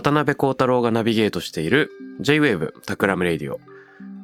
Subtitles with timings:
[0.00, 3.58] 渡邉康太郎がナビゲートしている J-Wave タクラムレディオ。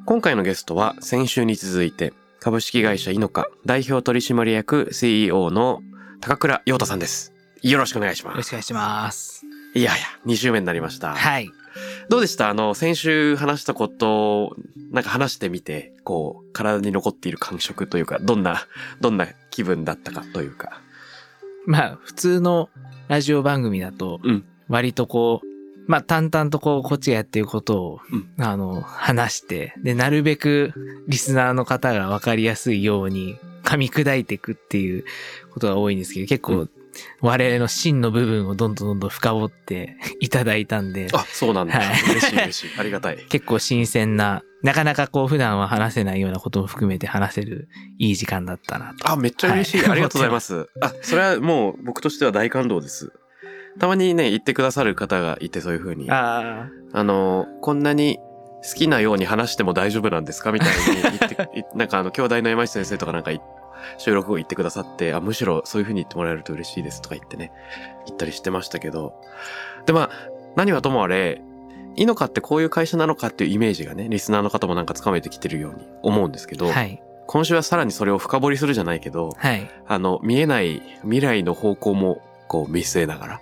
[0.07, 5.81] 今回のゲストは先週に続いて株式会社イノカ代表取締役 CEO の
[6.21, 7.33] 高倉葉太さんです。
[7.61, 8.37] よろしくお願いします。
[8.37, 9.45] よろしくお願いします。
[9.75, 11.13] いやいや、2週目になりました。
[11.17, 11.51] はい。
[12.09, 12.51] どうでした？
[12.51, 14.57] あの、先週話したことを、
[14.93, 18.69] なんか話してみて、こう、体に残っている感触というか、どんな、
[19.01, 20.81] どんな気分だったかというか。
[21.67, 22.69] まあ、普通の
[23.09, 25.54] ラジオ番組だとうん、割とこう、
[25.87, 28.01] まあ、淡々とこう、こっちがやってることを、
[28.39, 30.73] うあの、話して、で、なるべく
[31.09, 35.05] リスナーの方がわかりやすいように噛み砕いていくっていう
[35.53, 36.71] ことが多いんですけど、結構、うん
[37.21, 41.75] 我々の芯の部分をどんどんどんどん深掘っていただいたんで、あ、そうなんだ。
[41.75, 42.79] はい嬉しい嬉しい。
[42.79, 43.17] ありがたい。
[43.29, 47.69] 結構新鮮な、なかなかこう普段は話せないようなことも含めて話せる
[47.99, 49.11] いい時間だったなと。
[49.11, 49.79] あ、めっちゃ嬉しい。
[49.81, 50.69] はいありがとうございます。
[50.81, 53.13] あ、それはもう僕としては大感動です。
[53.79, 56.11] たまにね、言ってくださる方がいて、そういう風に。
[56.11, 58.19] ああの、こんなに
[58.63, 60.53] 好きなように話しても大丈夫なんですか？
[60.53, 63.41] みたいに言って、 いなんかあの、兄弟の山下先生とかなんかい
[63.99, 67.53] 収録を言ってくださって、あ、むしろそういう風に言ってもらえると嬉しいですとか言ってね、
[68.07, 69.15] 言ったりしてましたけど。
[69.87, 70.11] で、まあ、
[70.57, 71.43] 何はともあれ、
[71.97, 76.59] イノカってこういう会社なのかっていうイメージがね、リスナーの方もなんかつかめてきてるように思うんですけあ。
[76.59, 77.03] ど、はい。
[77.27, 79.69] 今週はさらにそれを深掘りするじゃないけど、はい。
[79.87, 83.41] あの、見えない未来の方向も、こう、見据えながら。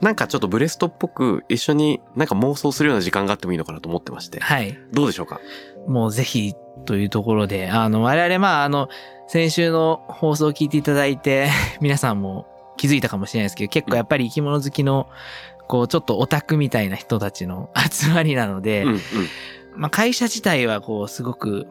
[0.00, 4.40] なんかちょっとブレストっぽく、一緒になんか妄想するような時間があってもいいのかなと思ってまして。
[4.40, 4.78] はい。
[4.92, 5.40] どうでしょうか？
[5.86, 8.88] もうぜひというところで、あの、我々まあ、あの、
[9.28, 11.48] 先週の放送を聞いていただいて、
[11.80, 12.46] 皆さんも
[12.76, 15.08] 気づいたかもしれないですけど、結構やっぱり生き物好きの、
[15.68, 19.00] こう、ちょっとオタクみたいな人たちの集まりなので、うんうん。
[19.76, 21.66] まあ、会社自体はこう、すごく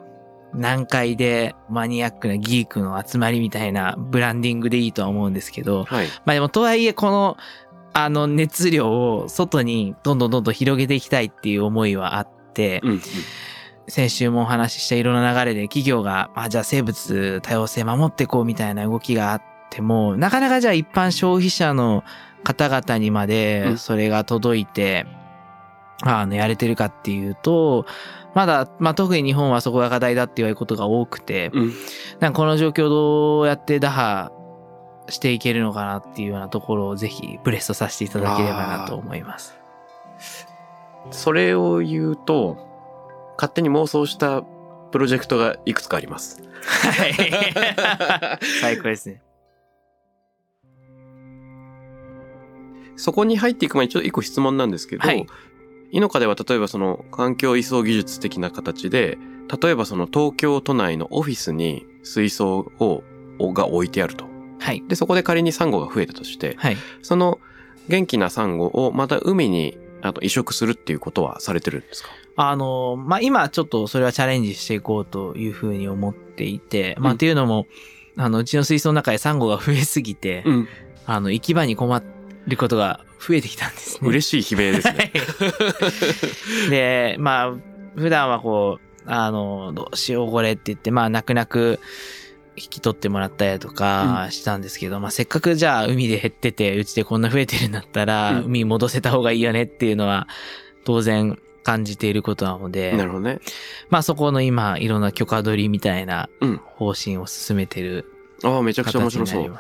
[0.55, 6.07] 難解でマニアックなギークの集まりみたいなブランディングでいいとは思うんですけど、はい。
[6.25, 7.37] まあでもとはいえこの、
[7.95, 13.01] あの熱量を外にどんどんどんどん広げていきたいっていう思いはあって、うんうん。
[13.87, 22.03] 先週もお話ししたいろんな流れで企業が、あ、じゃあ生物多様性守っていこうみたいな動きがあっても、なかなかじゃあ一般消費者の
[22.43, 25.05] 方々にまうでんそれが届いて、
[26.05, 27.85] あの、やれてるかっていうと、
[28.33, 31.73] まだ、まあ、特に日本はそこが課題だって言われることが多くて、うん。
[32.19, 34.31] なんかこの状況をどうやって打破
[35.09, 39.57] していけるのかなっていうようなところをぜひブレストさせていただければなと思います。
[41.11, 42.57] それを言うと、
[43.37, 44.41] 勝手に妄想した
[44.91, 46.41] プロジェクトがいくつかあります。
[46.63, 47.13] はい。
[48.61, 49.21] 最高ですね。
[52.95, 55.27] そこに入っていく前にちょっと一個質問なんですけど、はい
[55.93, 59.17] イノカでは例えばその環境移送技術的な形で、
[59.61, 63.03] 例えばその東京都内のオフィスに水槽を、
[63.39, 64.25] が置いてあると。
[64.59, 64.83] はい。
[64.87, 66.77] で、そこで仮にサンゴが増えたとして、はい。
[67.03, 67.39] その
[67.89, 72.09] 元気なサンゴをまた海にあと移植するっていうことはされてるんですか？
[72.37, 77.67] あの、まあ、今ちょっとそれはチャレンジしていこうというふうに思っていて、まあ、うんっていうのも、
[78.17, 80.67] あの、うちの水槽の中でサンゴが増えすぎて、ん。
[81.05, 81.95] あの、行き場に困
[82.47, 84.09] ることが増えてきたんですね。
[84.09, 85.11] 嬉しい悲鳴ですね。
[86.69, 87.53] で、まあ、
[87.95, 91.79] 普段はこう、あの、どうしようこれって言って、まあ、泣く泣く
[92.55, 100.27] 引き取ってもらったりとかしたんですけど、まあ、せっかくじゃあ海で減ってて、うちでこんな増えてるんだったら、うん海に戻せた方がいいよねっていうのは、
[100.85, 103.39] 当然感じていることなので、なるほどね。
[103.89, 108.05] まあそこの今、いろんな許可取りみたいなうん方針を進めてる
[108.43, 109.59] ああ、めちゃくちゃ面白そう。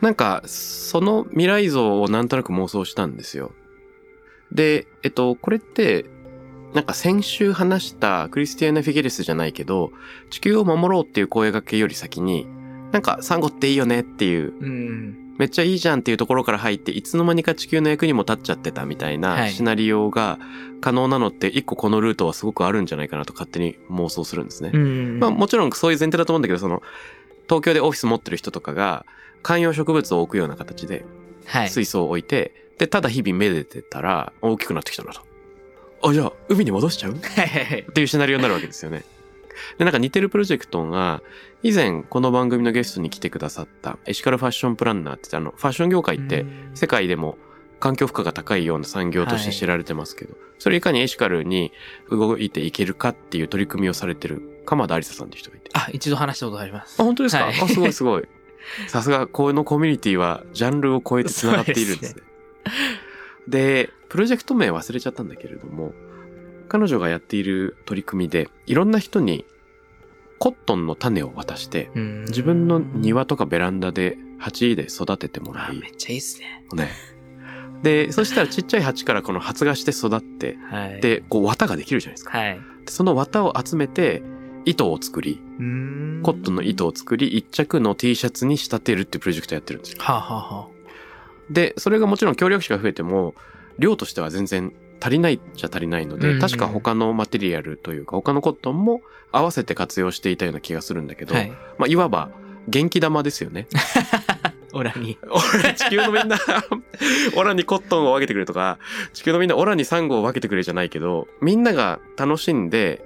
[0.00, 3.52] なんか、その未来像をなんとなく妄想したんですよ。
[4.52, 6.06] で、えっと、これって、
[6.74, 9.92] なんか先週話したクリスティアーナ・フィゲレスじゃないけど、
[10.30, 12.46] 地球を守ろうっていう声掛けより先に、
[12.92, 15.26] なんかサンゴっていいよねっていううん。
[15.38, 20.38] めっちゃいいじゃんっていうところから入って、いつの間にか地球の役にも立っちゃってたみたいはないシナリオが
[20.80, 24.70] 可能なのって、一個このルートはすごくあるんじゃないかなと勝手に妄想するんですね。
[24.72, 25.18] うん。
[25.18, 26.82] まあもちろんそういう前提だと思うんだけど、その、
[27.48, 29.04] 東京でオフィス持ってる人とかが、
[29.42, 31.04] 観葉植物を置くような形で、
[31.46, 31.68] はい。
[31.68, 35.22] 水槽を置いて、で、ただ日々めでてたら、大きくなってきたなと。
[36.02, 37.12] あ、じゃあ、海に戻しちゃう？
[37.12, 37.80] はいはいはい。
[37.80, 39.04] っていうシナリオになるわけですよね。
[39.78, 41.22] で、なんか似てるプロジェクトが、
[41.62, 46.44] 以前この番組のゲストに来てくださったエシカルファッションプランナーってあの、ファッション業界って
[46.74, 47.38] 世界でも
[47.80, 51.72] 環境負荷が高いような産業として知られてますけど、それいかにエシカルに
[52.10, 55.70] 動いていけるかっていう取り組みをされてる鎌田ありささんっていう人がいて。
[55.72, 57.00] あ、一度話したことあります。
[57.00, 58.28] あ、本当ですか、はいあ、すごいすごい。
[58.88, 62.22] さすが、このコミュニティはジャンルを超えて繋がっているんですね。
[63.48, 65.94] でプロジェクト名忘れちゃったんだけれども、
[66.68, 69.44] 彼女がやっている取り組みで、いろんな人に
[70.38, 76.64] コットンの種を渡して、うん自分の庭とかベランダで鉢で育ててもらあ、い、めっちゃいいっすね。
[76.74, 76.90] ね。
[77.82, 82.38] で、そしたらちっちゃい鉢からこの発芽して育って、はい。、で、こう綿ができるじゃないですか。
[82.38, 82.60] はい。
[82.84, 84.22] でその綿を集めて、
[84.66, 89.98] 糸を作り、うんコットンの糸を作り、一着の T シャツに仕立てるっていうプロジェクトやってるんですよ。
[90.00, 90.68] はあ、はあは
[91.50, 93.34] で、それがもちろん協力者が増えても、
[93.78, 99.00] 量としては全然足りないっちゃ足りないので、うん確か他のマテリアルというか、他のコットンも
[99.32, 101.50] 合わせて活用していたような気がするんだけあ、ど、はい。
[101.50, 102.30] まあ、いわば、
[102.68, 103.68] 元気玉ですよね。
[104.72, 105.16] オラに。
[105.62, 106.36] 俺、地球のみんな、
[107.36, 108.78] オラにコットンを分けてくれとか、
[109.12, 113.04] 地球のみんなオラにサンゴを分けてくれじゃないけど、みんなが楽しんで、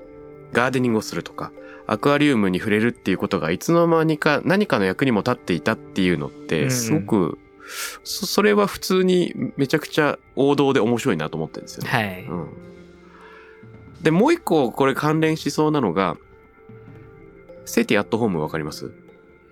[0.53, 1.53] ガーデニングをするとか、
[1.87, 7.39] アクアリウムに触れるっていうことがいつの間にか何かの役にも立っていたっていうのっうんて、すごく、
[8.05, 11.91] そそれは普通にめちゃくちゃ王道で面白いなと思ってるんですよね。
[11.91, 12.25] はい。
[12.25, 12.49] うん。
[14.03, 16.17] で、もう一個これ関連しそうなのが、
[17.65, 18.93] セティアットホームわかります？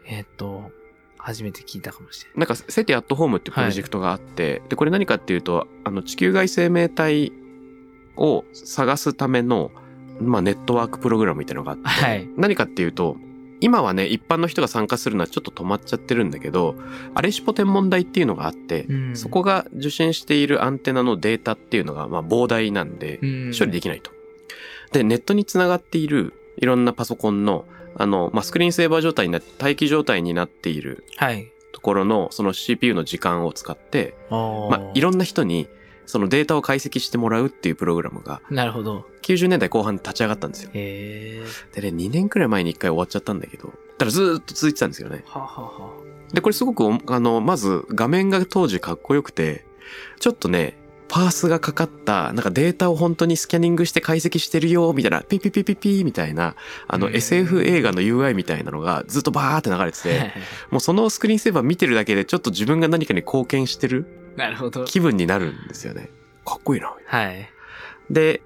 [0.04, 0.70] えっと、
[1.18, 2.38] 初めて聞いたかもしれない。
[2.40, 7.32] なんか、セティアットホームっていうプロジェクトがあって、で、これ何かっていうと、あの、地球外生命体
[8.16, 9.70] を探すための、
[10.20, 12.28] まあ、ネットワークプログラムみたいなのがあって、はい。
[12.36, 13.16] 何かっていうと、
[13.60, 16.76] 今はね、一般の人が参加するのはちょっと止まっちゃってるんだけど、
[17.14, 24.12] アレシポ天文台っていうのがあって、うんそこが受信しているアンテナのデータっていうのが、まあ、膨大なんで、うん処理できないと。
[24.92, 27.64] で、ネットにつながっているいろんなパソコンの、
[27.96, 31.50] あの、まあ、スクリーンセーバー状態になって、待機状態になっているはい。
[31.72, 35.68] ところの、その CPU の時間を使って、まあ、いろんな人に、
[36.08, 39.06] そのデータを解析してもらうっていうプログラムが、なるほど。
[39.22, 40.70] 90年代後半に立ち上がったんですよ。
[40.72, 41.44] へ
[41.76, 41.80] え。
[41.80, 45.22] でね、2年くらい前に1回終わっちゃったんだけど、ただずーっと続いてたんですよね。
[45.26, 45.90] はあ、はあは
[46.32, 49.66] で、これすごくお、あの、まず画面が当時かっこよくて、
[50.18, 50.78] ちょっとね、
[51.08, 56.54] パースがかかった、なんかデータを本当にスキャニングして解析してるよ、みたいな、ピピピピピみたいな、
[56.86, 60.02] あのうん SF 映画の UI みたいなのがずっとバーって流れてあ。
[60.02, 60.32] て、
[60.70, 64.06] もうそのスクリーンセーバー見てるだけでちょっと自分が何かに貢献してる
[64.38, 64.84] なるほど。
[64.84, 66.10] 気分になるんですよね。
[66.46, 66.94] かっこいいな。
[67.06, 67.50] はい。
[68.08, 68.40] で、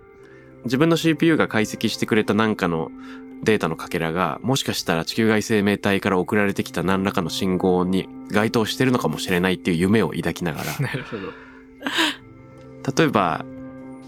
[0.64, 2.90] 自分の CPU が解析してくれたなんかの
[3.42, 11.32] データのかけらが、もしかしたら地球外生命体から送られてきた何らかの信号に該当してるのかもしれないっていう夢を抱きながら、 なるほど。
[12.96, 13.44] 例えば、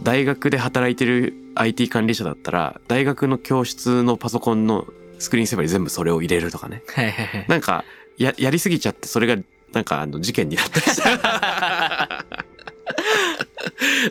[0.03, 4.87] 大学で働いてる IT 管理者だったら、大学の教室のパソコンの
[5.19, 6.83] スクリーンセーバーに全部それを入れるとかね。
[6.95, 7.47] はいはいはい。
[7.47, 7.85] なんか、
[8.17, 9.37] や、やりすぎちゃって、それが、
[9.75, 12.25] なんか、あの、事件になったりした。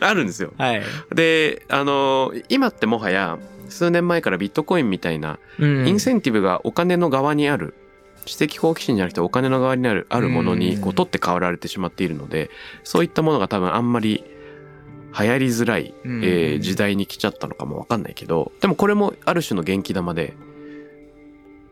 [0.00, 0.52] あるんですよ。
[0.58, 0.82] はい。
[1.14, 3.38] で、あの、今ってもはや、
[3.68, 7.74] 数年前からビットコインみたいな、うんインセンティブがお金の側にある、
[8.24, 12.50] 知的好奇心じゃなくてお金の側にある、あるものに、こううん取って代わられてしまっているので、
[12.82, 14.24] そういったものが多分あんまり
[15.18, 20.34] 流行りづらい、うんえー時代に来ちゃったのかもわかんないけど、でもこれもある種の元気玉で、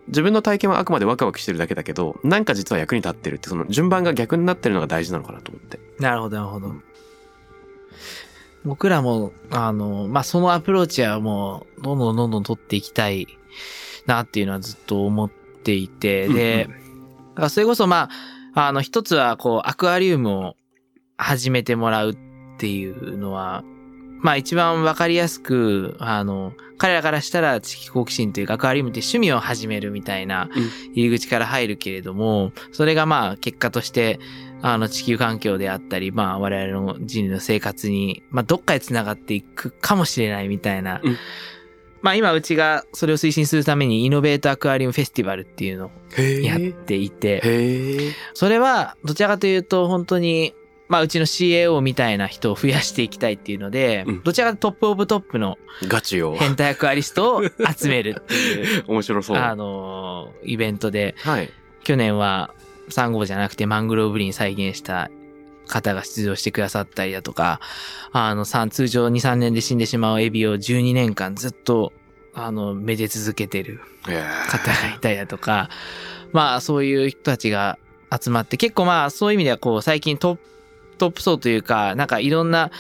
[0.09, 5.78] 自分の体験はあくまでワクワクしてるだけだけど、なんか実は役に立ってるって、その順番が逆になってるのが大事なのかなと思って。
[5.99, 6.75] なるほど、なるほど。
[8.64, 13.26] 僕らも、あの、まあ、そのアプローチはもう、どんどんどんどん取っていきたい
[14.06, 18.09] なっていうのはずっと思っていて、で、だからそれこそま
[18.54, 20.56] あ、あの、一つは、こう、アクアリウムを
[21.16, 22.16] 始めてもらうっ
[22.59, 23.64] ていうのは、
[24.23, 30.49] まあ一番わかりやすく、あの、彼らからしたら知的好奇心というかアクアリウムって趣味を始めるみたいな
[30.95, 34.19] 入り口から入るけれども、それがまあ結果として、
[34.62, 41.00] あの地球環境であったり、まあ我々の人類の生活に、まあどっかで繋がっていくかもしれないみたいな。
[41.02, 41.17] うん。
[42.00, 50.55] まあ今うちがそれを推進するためにイノベートアクアリウムフェスティバルっていうのをへやっーていて、それはどちらかというと本当に、
[50.92, 55.56] まあうちの CAO みたいな人を増やしていきたいっていうので、うんどちらかとトップオブトップの
[55.88, 56.37] ガチよ。
[56.38, 59.38] 変態アクアリストを集めるっていう、 面白そう。
[59.38, 61.50] あのーイベントで、はい。
[61.82, 62.52] 去年は
[62.90, 65.11] サンゴじゃなくてマングローブ林再現した
[65.66, 67.61] 方が出場してくださったりだとか、
[68.12, 71.94] あの、さ通常2、3年で死んでしまうエビを12年間ずっと、
[72.34, 75.70] あの、めで続けてる方がいたりだとか、
[76.32, 77.78] まあそういう人たちが
[78.14, 80.51] 集まって、結構まあそういう意味ではこう最近トップ、
[81.02, 82.71] トップ層というか、なんかいろんな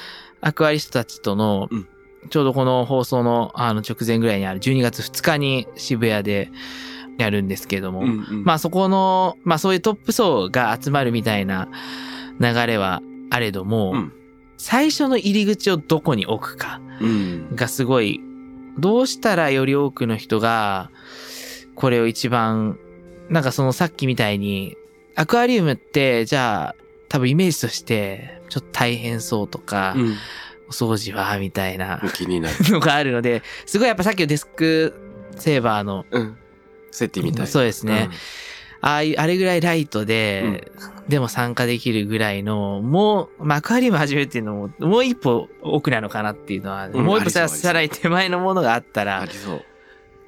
[0.40, 1.88] アクアリストたちとの、うん。
[2.30, 6.52] ちょうどこの放送のあの直前ぐらいにある12月2日に渋谷で
[7.18, 8.44] やるんですけれども、うんうん。
[8.44, 11.66] まあそこの、まあそういうトップ層が集まるみたいな
[12.38, 14.12] 流れはあれども、うん。
[14.56, 16.80] 最初の入り口をどこに置くか。
[17.00, 17.56] うん。
[17.56, 18.20] がすごい、
[18.78, 20.92] どうしたらより多くの人が、
[21.74, 22.78] これを一番、
[23.30, 24.76] なんかそのさっきみたいに、
[25.16, 26.81] アクアリウムって、じゃあ、
[27.12, 30.16] 多分イメージとして、ちょっと大変そうとか、うん
[30.68, 32.54] お掃除は、みたいな気になる。
[32.70, 34.94] のがあるので、すごいやっぱさっきのデスク
[35.36, 36.38] セーバーの、うん。
[36.90, 37.46] セッティみたい。
[37.46, 38.08] そうですね。
[38.80, 40.72] ああいう、あれぐらいライトで、
[41.06, 49.08] でも参加できるぐらいの、もう、まあアクアリウム始めていうのも、もう一歩奥なのかなっていうのは、うんもう一歩ささらに手前のものがあったうん。
[49.08, 49.64] あらり、そう。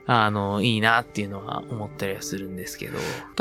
[0.07, 2.99] あの、いいなっていうのは思ったりはするんですけど。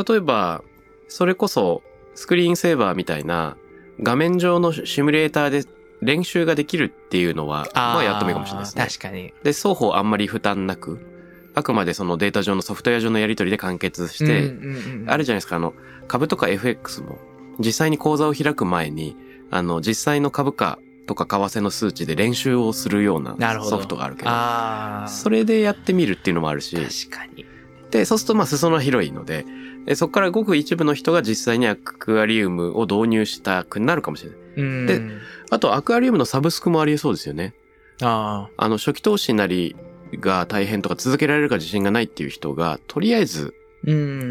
[0.07, 0.63] 例えば、
[1.09, 1.83] それこそ、
[2.15, 3.57] スクリーンセーバーみたいな、
[4.01, 5.63] 画面上のシミュレーターで
[6.01, 8.85] 練習ができるっていうのは、まあやってもいいかもしれないですね。
[8.85, 9.33] 確かに。
[9.43, 10.99] で、双方あんまり負担なく、
[11.55, 14.53] あくまでそのデータ上のソフトウェア上のやり取りで完結して、
[15.07, 15.73] あるじゃないですか、あの、
[16.07, 17.17] 株とか FX も、
[17.59, 19.15] 実際に口座を開く前に、
[19.51, 25.07] あの、実際の株価とか為替の数値で練習をするようなソフトがあるけど、ああ。
[25.07, 26.75] それでやってみるっていうのもあるし、
[27.09, 27.45] 確かに。
[27.91, 29.45] で、そうするとまあ裾野は広いので、え
[29.95, 34.39] そこからごく一部の人が実際にアクアリウムを導入したくなるかもしれない。
[34.57, 34.85] うん。
[34.85, 35.01] で
[35.49, 37.53] あと、アクアリウムのサブスクもありえそうですよね。
[38.01, 39.75] ああの、初期投資なり
[40.13, 43.53] が大変とか続けられるか自信がないっていう人が、とりあえず。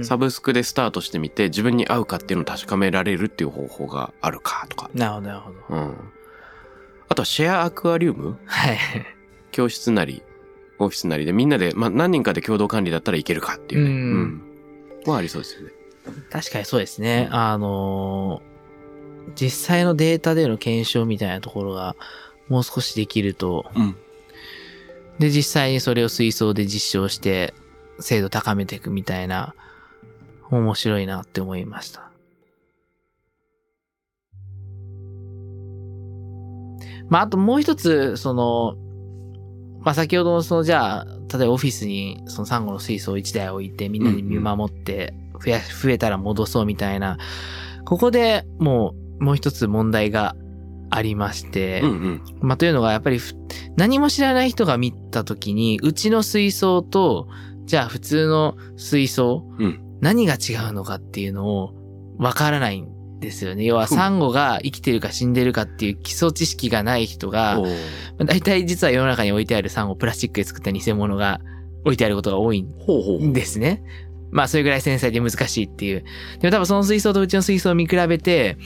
[0.03, 4.91] サブスクでスタートしてみて、自分に合うかっていうのを確かめられるっていう方法があるかとか。
[4.95, 5.59] なるほど、なるほど。
[5.69, 5.95] うん。
[7.11, 8.39] あとはシェアアクアリウム？
[8.47, 8.79] はい。
[9.51, 10.23] 教室なり、
[10.79, 13.91] オフィスなりでみんなで、まあ何人かで共同管理だったらいけるかっていうね。
[13.91, 14.43] うんうん。
[15.11, 15.73] はありそうですよね。
[16.31, 17.29] 確かにそうですね。
[17.31, 18.53] あのー
[19.35, 21.97] 実際のデータでの検証みたいなところが
[22.49, 23.97] もう少しできると、うん。
[25.19, 27.55] で、実際にそれを水槽で実証して
[28.01, 29.55] 精度高めていくみたいな、
[30.51, 32.11] 面白いなって思いました。
[37.09, 38.77] まあ、あともう一つ、その、
[39.81, 47.19] まあ、先ほどのその、じゃあ、例えばオフィスにそのサンゴの水槽を1台置いてみんなに見守って、増や、増えたら戻そうみたいな、
[47.85, 50.37] ここでもう、もう一つ問題が
[50.91, 52.23] ありまして、うんうん。
[52.41, 53.35] まあ、というのが、やっぱりふ、
[53.77, 57.29] 何も知らない人が見たときに、うちの水槽と、
[57.65, 61.75] じゃあ普通の水槽、うん何が違うのかっていうのを、
[62.19, 62.89] わからないん
[63.23, 63.65] ですよね。
[63.65, 67.59] 要は、サンゴが生きてるか死んでるかっていう基礎知識がない人が、
[68.19, 71.41] 大体実は世の中に置いてあるサンゴ、プラスチックで作った偽物が
[71.85, 73.33] 置いてあることが多いんほうほう。
[73.33, 73.83] ですね。
[74.31, 76.05] まあ、それぐらい繊細で難しいっていう。
[76.41, 78.59] でも多分その水槽とうちの水槽を見比べて、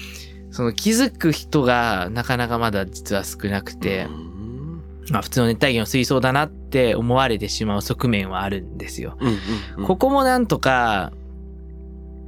[0.51, 4.37] その気づく人がなかなかまだ実は少なくて、うん
[5.11, 9.17] まあ普通の熱帯魚の水槽だなって思われてしまう側面はあるんですよ。
[9.21, 9.37] うんうん
[9.79, 9.87] うん。
[9.87, 11.13] ここもなんとか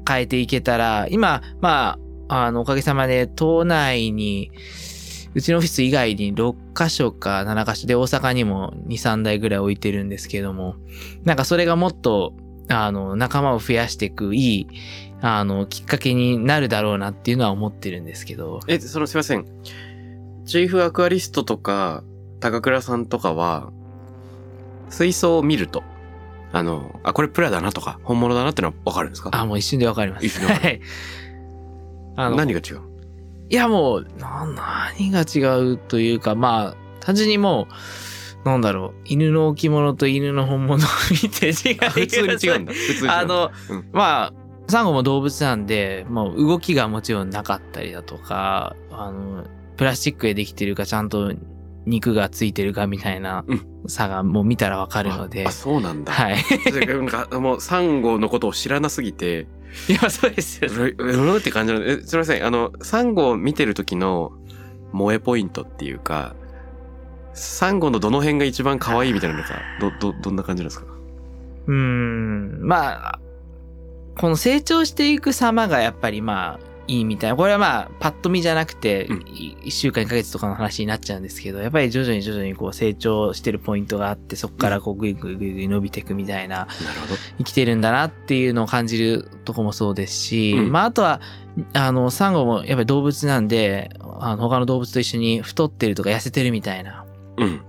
[0.08, 4.50] 変えていけたら、今、まあ、あの、おかげさまで島内に、
[5.34, 10.76] うちのオフィス以外に6カ所か7カ所で大阪にも2、3台ぐらい置いてるんですけども、
[11.24, 12.34] なんかそれがもっと、
[12.68, 14.68] あの、仲間を増やしていくいい、
[15.20, 18.60] あの、きっかけになるだろうなっていうのは思ってるんですけど。
[18.68, 19.46] え、そのすいません。
[20.44, 22.02] チーフアクアリストとか、
[22.40, 23.70] 高倉さんとかは、
[24.90, 25.82] 水槽を見ると、
[26.52, 29.30] あの、あ、これプラだなとか、本物だなってのはわかるんですか？
[29.32, 30.26] あ、もう一瞬でわかります。
[30.26, 30.80] 一瞬でわか はい。
[32.18, 32.80] あの、何が違う？
[33.50, 34.46] いやもう、な、
[34.96, 35.40] 何が違
[35.72, 37.68] うというか、まあ、単純にも
[38.44, 40.88] う、なんだろう、犬の置物と犬の本物を
[41.22, 41.90] 見て違う。
[41.90, 42.72] 普通に違うんだ。
[42.72, 43.18] 普通に違うんだ。
[43.18, 44.32] あの、うんまあ、
[44.68, 49.44] サンゴも動物なんで、もう動きがもちろんなかったりだとか、あの、
[49.76, 51.32] プラスチックでできてるか、ちゃんと
[51.86, 56.12] 肉がついてるかみたいなうん差がもう見たらわかるのであ、あ、そうなんだ。
[56.12, 56.36] はい。
[56.86, 59.46] なんか、もう、サンゴのことを知らなすぎて、
[59.88, 60.70] いや、そうですよ。
[60.72, 62.44] うるって感じなので、えすみません。
[62.46, 64.32] あの、サンゴを見てる時の
[64.92, 66.34] 萌えポイントっていうか、
[67.34, 70.86] サンゴのどの辺が一番可愛いみたいなのか、ど、ど、どんな感じなんですか？
[71.66, 73.20] うーん、まあ、
[74.18, 77.36] この成長していく様がやっぱりまあ、いいみたいな。
[77.36, 86.66] これはまあ、パッと見じゃなくて、うんい一週間、一ヶ月とかの話になっちゃうんですけど、やっぱり徐々に徐々にこう成長してるポイントがあって、そこからこうぐいぐいぐいぐい伸びていくみたいな。
[87.36, 91.20] 生きてるんだなっていうのを感じるとこもそうですし、うんまああとは、
[91.74, 93.90] あの、サンゴもやっぱり動物なんで、
[94.20, 97.04] あの他の動物と一緒に太ってるとか痩せてるみたいな。
[97.36, 97.60] うん。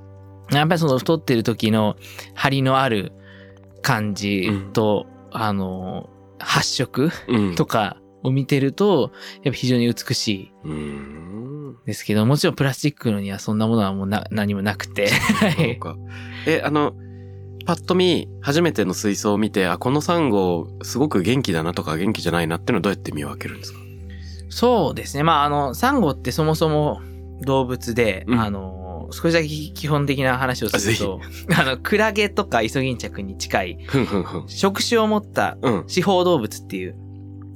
[0.51, 1.95] やっぱりその太ってる時の
[2.33, 3.11] 張りのある
[3.81, 6.09] 感じと、あの、
[6.39, 7.55] 発色うん。
[7.55, 9.11] とかを見てると、
[9.43, 11.75] やっぱ非常に美しいうーん。
[11.85, 15.07] ですけど、もちろんプラスチックのにはそんなものはもうな何もなくて。
[15.07, 15.15] そ
[15.75, 15.95] うか。
[16.45, 16.93] え、あの、
[17.65, 23.79] パッと見、初めての水槽を見て、あ、このサンゴ、すごく元気だなとか元気じゃないなっていうのはどうやって見分けるんですか？
[24.49, 25.23] そうですね。
[25.23, 27.01] まあ、あの、サンゴってそもそも
[27.41, 31.19] 動物で、うんあの、少しだけ基本的な話をすると、
[31.55, 33.77] あ の、クラゲとかイソギンチャクに近い。
[34.47, 35.83] 触手を持ったうん。
[35.88, 36.95] 四方動物っていう。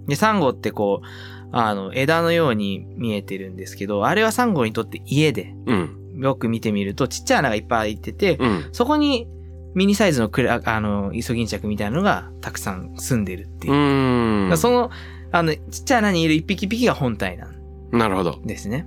[0.07, 1.07] で、サンゴってこう、
[1.51, 5.99] あの、枝のように見えてるんですけど、あれはサンゴにとって家で、うん。
[6.19, 8.69] よく見てみると、ちっちゃい穴がいっぱい開いてて、うん。
[8.71, 9.27] そこに
[9.75, 14.57] ミニサイズのクラ、あの、イソギンチャクみたいなのがたくさん住んでるっていうう。
[14.57, 14.91] その、
[15.31, 17.55] あの、ちっちゃい穴にいる一匹一匹が本体なん
[17.91, 18.39] なるほど。
[18.43, 18.85] ですね。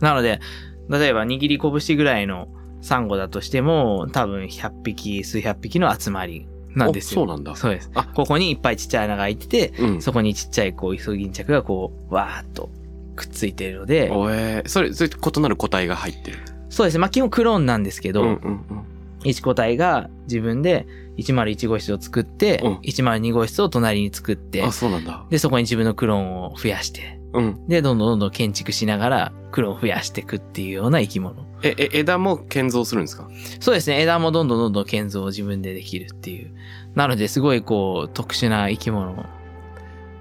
[0.00, 0.40] なので、
[0.88, 2.48] 例えば握り拳ぐらいの
[2.80, 7.22] サンゴだとしても、多分100匹、数百匹の集まりなんですよ。
[7.22, 7.90] おそうなんだそうです。
[7.94, 10.02] あここにいっぱいちっちゃい穴が開いてて、うん。
[10.02, 12.68] そこにちっちゃいこう、イソギンチャクがこう、わーっと
[13.16, 16.38] くっついているので、おえー、それ、それ異なる個体が入ってる？
[16.68, 17.00] そうですね。
[17.00, 18.34] まあ、基本クローンなんですけど、うんうん
[18.70, 18.84] うん。
[19.24, 20.86] 1個体が自分で
[21.18, 25.26] 101号室を作って、うん102号室を隣に作ってあ、、そうなんだ。
[25.28, 27.66] で、そこに自分のクローンを増やして、うん。
[27.68, 31.46] で、どんどんどんどん建築しながら、クローンを増やしていくっていうような生き物。
[31.62, 33.28] え、え、枝も建造するんですか？
[33.60, 34.00] そうですね。
[34.00, 36.52] 枝もどんどんどんどん建造を自分でできるっていう。
[36.94, 39.24] なので、すごいこう、特殊な生き物。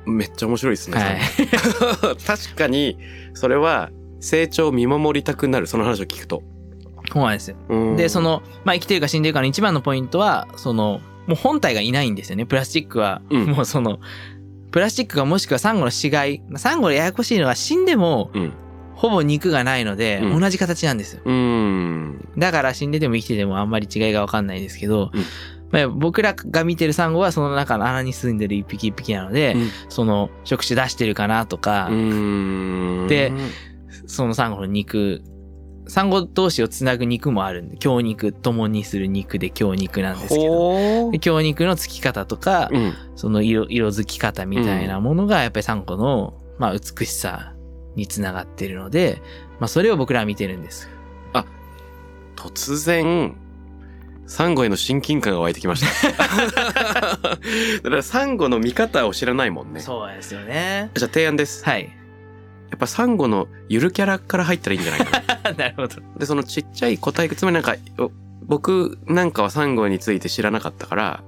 [0.05, 0.97] めっちゃ面白いですね。
[0.97, 2.17] はい。
[2.25, 2.97] 確かに、
[3.33, 3.89] それは、
[4.19, 6.43] 成長を見守りたくなる、その話を聞くと。
[7.11, 7.55] そうなんですよ。
[7.69, 12.45] うんで、そ、の、まあ、生きてるか死んでるかの一番のポイントは、その、もう本体がいないんですよね。
[12.45, 13.21] プラスチックは。
[13.29, 13.99] うんもうその、
[14.71, 16.41] プラスチックがもしくはサンゴの死骸。
[16.49, 18.53] まあサンゴのややこしいのは死んでも、うん。
[18.99, 21.21] ほぼ肉がないので、うん同じ形なんですよ。
[22.37, 25.23] だから死んでても生きててもあんまり違いがわかんないですけど、うん
[25.71, 31.89] まあ、僕らが見てるサンゴはその中の穴に住んでる一匹一匹なので、うんその触手出してるかなとか。
[33.07, 33.31] で
[34.05, 35.21] そのサンゴの肉、
[35.89, 42.93] サンゴ同士をつなぐ肉もあるんで、強肉、共にする肉で強肉なんですけど、強肉のつき方とか、ーうん。
[43.15, 47.53] その色、色づき方みたいなものが、やっぱりサンゴの、まあ、美しさ
[47.95, 49.21] につながっているので、
[49.59, 50.89] まあ、それを僕らは見てるんです。
[52.39, 53.35] 突然、
[54.25, 56.11] サンゴへの親近感が湧いてきました。
[56.15, 57.37] だか
[57.83, 59.81] らサンゴの見方を知らないもんね。
[59.81, 60.89] そうですよね。
[60.95, 61.65] じゃあ提案です。
[61.65, 61.98] はい。
[62.69, 65.53] やっぱサンゴのゆるキャラから入ったらいいんじゃないかな。
[65.57, 65.95] なるほど。
[66.17, 71.23] で、そのちっちゃい個体、つまりなんか、お僕なんかはサンゴについて知らなかったから、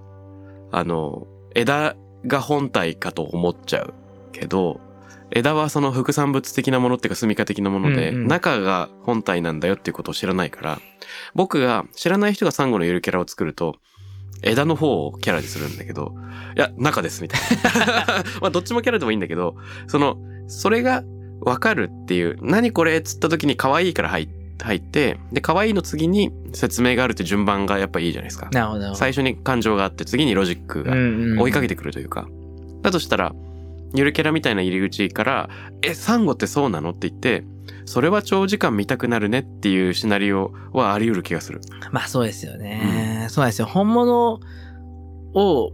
[0.72, 3.94] あの、枝が本体かと思っちゃう
[4.32, 4.80] けど、
[5.32, 10.80] 枝はその副産物的なものっていうか住処的なもので、うんうん中が本体なんだよっていうことを知らないから、
[11.34, 13.76] 僕が知らない人がサンゴのゆるキャラを作ると、
[14.44, 16.16] 枝の方をキャラにするんだけど、
[16.56, 17.42] いや、中ですみたい
[17.86, 18.24] な。
[18.42, 19.56] まあどっちもキャラでもいいんだけど、
[19.88, 21.04] その、それが
[21.42, 24.30] わかるっていう、何これっつった時に可愛いから入
[24.62, 28.50] 入って、で、可愛いの次に説明があるって順番がやっぱいいじゃないですか。
[28.52, 28.96] なるほど。
[28.96, 30.94] 最初に感情があって、次にロジックが
[31.42, 31.76] 追いかけて。
[31.76, 32.28] てくるというか。
[32.82, 33.34] だとしたら、
[33.94, 35.50] ゆるキャラみたいな入り口から、
[35.82, 37.44] え、サンゴってそうなのって言って、
[37.86, 41.62] それは長時間見たくなるねっていうシナリオはあり得る気がする。
[41.92, 43.28] まあそうですよね。
[43.30, 43.66] そうなんですよ。
[43.66, 44.40] 本物
[45.34, 45.72] を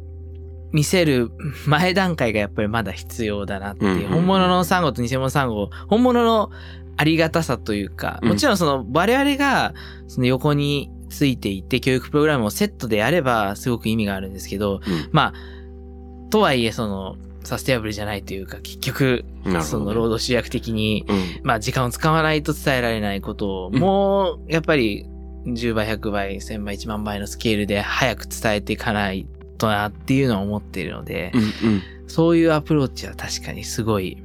[0.72, 1.32] 見せる
[1.66, 4.10] 前段階がやっぱりまだ必要だなっていう。
[4.10, 6.52] 本物のサンゴと偽物サンゴ、本物の
[6.98, 8.30] ありがたさというか、うん。
[8.30, 9.74] もちろんその我々が
[10.08, 15.10] その横についていて教育プログラムをセットでやればすごく意味があるんですけど、うん。
[15.12, 19.24] まあ、とはいえそのサステナブルじゃないというか、結局、
[19.62, 21.40] その労働集約的にうん。
[21.44, 23.80] まあ時間を使わないと伝えられないことを、うん。
[23.80, 25.08] もうやっぱり
[25.46, 31.44] 10倍、100倍、1000倍、1万倍のスケールで早く伝えていかないとなっていうのは思っているので、うんう
[31.76, 31.82] ん。
[32.08, 34.18] そういうアプローチは確かにすごい、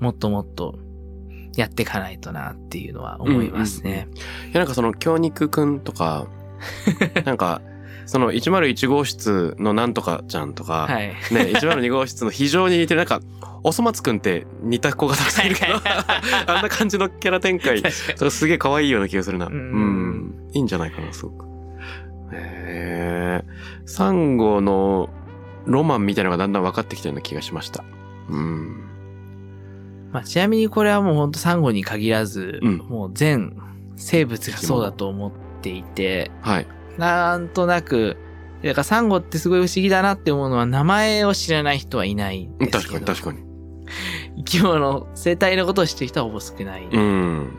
[0.00, 0.78] もっともっと
[1.56, 4.08] やっていかないとなっていうのは思いますね。
[4.50, 6.26] いや、なんかその、京肉くんとか、
[7.24, 7.60] なんか、
[8.06, 11.08] その101号室のなんとかちゃんとか、はい。
[11.08, 13.20] ね、102号室の非常に似てる、なんか、
[13.64, 15.74] おそ松くんって似た子がたくさんいるけど、
[16.46, 17.82] あんな感じのキャラ展開、
[18.14, 19.46] それすげえ可愛いような気がするな。
[19.46, 20.34] ううんん。
[20.52, 21.55] いいんじゃないかな、すごく。
[23.84, 25.10] サンゴの
[25.66, 27.84] ロマンみたいなのがだんだん分かってきたような気がしました。
[28.28, 28.84] うん。
[30.12, 33.56] まあ、ちなみにこれはもうほんとサンゴに限らず、うんもう全
[33.96, 36.66] 生物がそうだと思っていて、はい。
[36.98, 38.16] なんとなく、
[38.62, 42.92] だからサンゴってすごい不思議だなって思うのは名前を知らない人はいないんです確。
[42.92, 43.44] かに確かに。
[44.38, 46.84] 生き物、生態のことを知ってる人はほぼ少ない。
[46.90, 47.50] うん。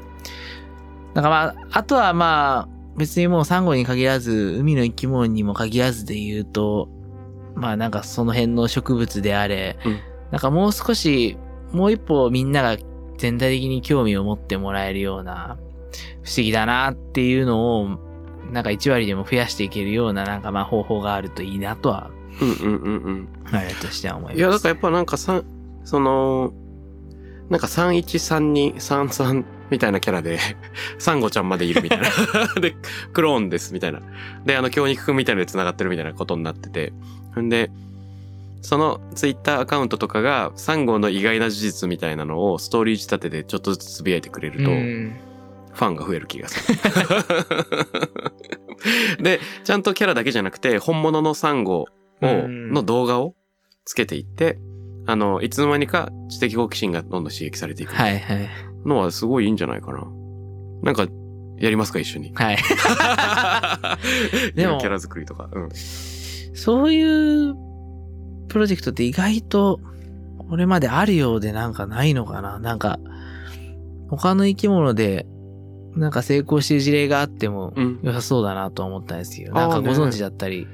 [1.13, 6.89] だからまあ、あとはまあ、別にもうサンゴに限らず、海の生き物にも限らずで言うと、
[7.55, 9.99] まあなんかその辺の植物であれ、うん
[10.31, 11.37] なんかもう少し、
[11.71, 12.77] もう一歩みんなが
[13.17, 15.57] 全体的に興味を持ってもらえるような、
[16.23, 17.87] 不思議だなっていうのを、
[18.51, 23.29] なんか1割でも増やしていけるようななんかまあ方法があるといいなとは、うんうんうんうん。
[23.51, 24.37] あれとしては思います。
[24.37, 25.45] いや、だからやっぱなんか三、
[25.83, 26.53] その、
[27.49, 30.39] なんか3132、33みたいなキャラで、
[30.97, 32.09] サンゴちゃんまでいるみたいな。
[32.59, 32.75] で、
[33.13, 34.01] クローンですみたいな。
[34.45, 36.93] で、あの、京肉くんみたいなので繋がってるみたいなことになってて。
[37.39, 37.69] んで、
[38.61, 45.15] そのツイッターアカウントとかが、サンゴの意外な事実みたいなのをストーリー仕立てでちょっとずつつぶやいてくれると、うん
[45.73, 46.79] ファンが増える気がする。
[49.21, 51.87] で、ちゃんとキャラだけじゃなくて、本物のサンゴを、
[52.21, 53.35] うんの動画を
[53.85, 54.57] つけていって、
[55.05, 58.49] あの、いつの間にか知的好奇心がどんどん刺激されていくはいはい。
[58.85, 60.07] のはすごいいいんじゃないかな。
[60.83, 61.07] なんか、
[61.57, 62.31] やりますか一緒に。
[62.35, 62.57] はい。
[64.55, 65.49] でもキャラ作りとか。
[65.51, 65.69] うん。
[66.53, 67.55] そういう
[68.47, 69.79] プロジェクトって意外と、
[70.49, 72.99] これまであるようでなんかないのかななんか、
[74.09, 75.25] 他の生き物で、
[75.95, 77.99] なんか成功してる事例があってもうん。
[78.03, 79.51] 良さそうだなと思ったんですよ。
[79.55, 80.67] あーなんかご存知だったり。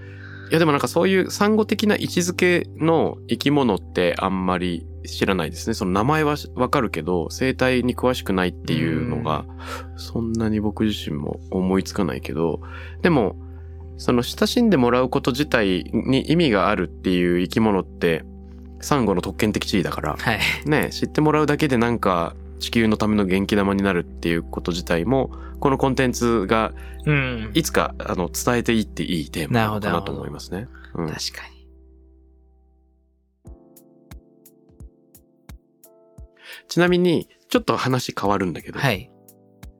[0.49, 5.73] いやでもなんかそういうサンゴ的な位置づけの生き物ってあんまり知らないですね。
[5.73, 9.45] その名前はわかるけど、生態に詳しくないっていうのが、
[9.95, 12.61] そんなに僕自身も思いつかないけど、
[13.01, 13.35] でも、
[13.97, 18.23] その親しんでもらうこと自体に意味があるっていう生き物って、
[18.81, 20.39] サンゴの特権的地位だから、はい。
[20.65, 25.31] ね、知ってもらうだけでなんか地球のための元気玉になるっていうこと自体も、
[25.63, 26.73] このコンテンツが
[27.05, 27.51] うん。
[27.53, 30.67] いつかあの伝えていっていいテーマかなと思いますね。
[30.93, 31.53] うん確かに。
[36.67, 39.09] ちなみに、ちょっと話変わるんだけど、はい。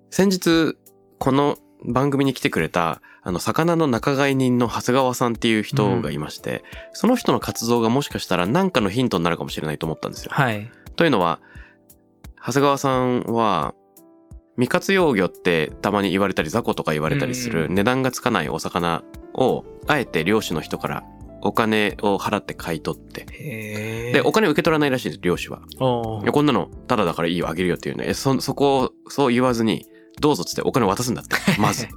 [0.09, 0.77] 先日、
[1.19, 10.31] この番組に来てくれた、あの、魚の仲買人の長谷川さんっていう人がいまして、その人の活動がもしかしたら何かのヒントになるかもしれないと思ったんですよ。
[10.33, 10.71] はい。
[10.95, 11.41] というのは、
[12.37, 13.75] 長谷川さんは、
[14.55, 21.03] 未活用魚ってたまに言われたり、雑魚とか言われたりするうん値段がつかないお魚を、あえて漁師の人から
[21.41, 25.61] お金を払って買い取って、へで、お金受け取らないらしいです、漁師は。
[26.31, 28.05] こんなの、ただだからいいよ、あげるよっていうね。
[28.07, 29.85] えそ、そこを、そう言わずに、
[30.21, 31.87] どうぞっつってお金を渡すんだって、 まず。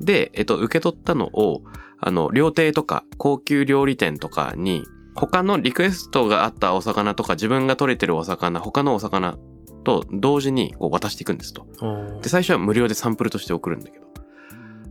[0.00, 1.62] で、えっと、受け取ったのを、
[1.98, 9.38] あの、料亭とか、高級料理店とかに、他のリクエストがあったお魚とか、自分が取れてるお魚、他のお魚
[9.86, 11.64] と同時にこう渡していくんですと。
[11.80, 14.06] おで、最初は無料でサンプルとして送るんだけど、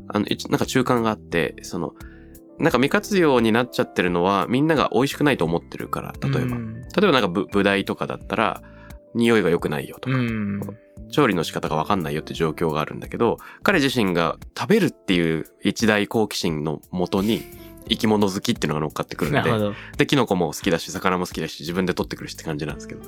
[0.08, 1.94] あの、一なんか中間があって、その、
[2.58, 6.56] なんか未活用になっちゃってるのは、みんなが美味しくないと思ってるから、例えば。
[6.56, 8.62] うん例えばなんかぶ、ブダイとかだったら、
[9.14, 10.62] 匂いが良くないよとか、うん。
[11.12, 17.42] 調理の仕方がわかんないよって状況があるんだけど、彼自身が食べるっていう一大好奇心のもとに、
[17.90, 19.74] 生き物好きっていうのが乗っかってくるんで、なるほど。
[19.98, 23.02] で、キノコも好きだし、魚も好きだし、自分で取ってくるしって感じなんですけど、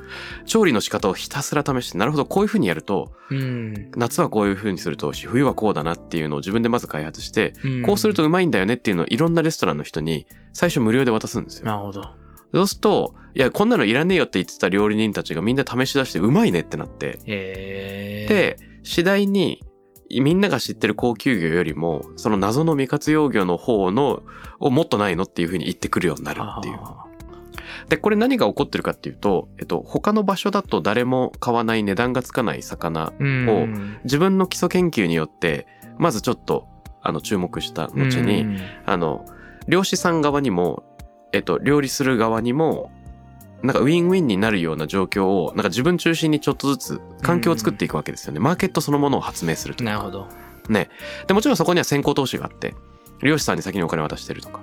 [0.45, 3.91] 調理の仕方をひたすら試して、なるほど、こういう風にやると、うん。
[3.95, 11.65] 夏はこういう風にすると、冬はこうだなっていうのを自分でまず開発して、うんこうするとうまいんだよねっていうのをいろんなレストランの人に最初無料で渡すんですよ。
[11.65, 12.01] なるほど。
[12.53, 19.63] そうすると、いや、こんなのいらねえよって言ってた料理人たちがみんな試し出してうまいねってなって、へえ。、で、次第に、
[20.09, 24.23] みんなが知ってる高級魚よりも、その謎の未活用魚の方の、
[24.59, 26.75] をもっとないのっていう風に言ってくるようになるっていう。
[26.79, 27.07] あ
[27.89, 33.99] で、これ何が起こってるかっていうと、えっと、他の場所だと誰も買わない値段がつかない魚、ーをうん。
[34.03, 35.67] 自分の基礎研究によって、
[35.97, 36.67] まずちょっと、
[37.01, 38.59] あの、注目した後に、うん。
[38.85, 39.25] あの、
[39.67, 40.83] 漁師さん側にも、
[41.31, 42.91] えっと、料理する側にも、
[43.63, 48.39] なんかウィンウィンになるような状況を、なんか自分中心にちょっとずつ環境を作っていくわけですよね。
[48.39, 50.27] マーケットそのものを発明するとなるほど。
[50.69, 50.89] ね。
[51.27, 52.75] で、もちろんそこには先行投資があって、
[53.21, 54.59] 漁師さんに先にお金渡してるとか、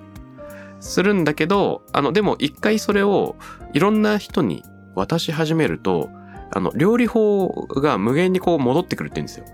[0.80, 3.36] するんだけど、あの、でも一回それを
[3.72, 4.62] いろんな人に
[4.94, 6.10] 渡し始めると、
[6.50, 9.44] あの、料理法が無限にこう戻ってくるって言うんですよ。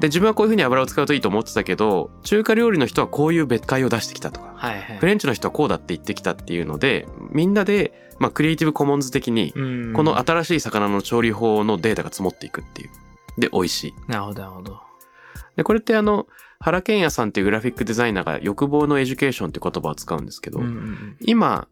[0.00, 4.98] で、自分はこういう風に油を使うといいと思ってたけど、中華料理の人はこういう別解を出してきたとか、はいはい。
[4.98, 12.90] フレンチの人はこうだって言ってきたっていうので、みんなで、まあ、クリエイティブコモンズ的に、うんこの新しい魚の調理法のデータが積もっていくっていう。
[13.40, 13.94] で、美味しい。
[14.08, 14.80] なるほど、なるほど。
[15.56, 16.26] で、これってあの、
[16.60, 21.66] 原研哉さんっていうグラフィックデザイナーが欲望のエデュケーションって言葉を使うんですけど、うんうん今、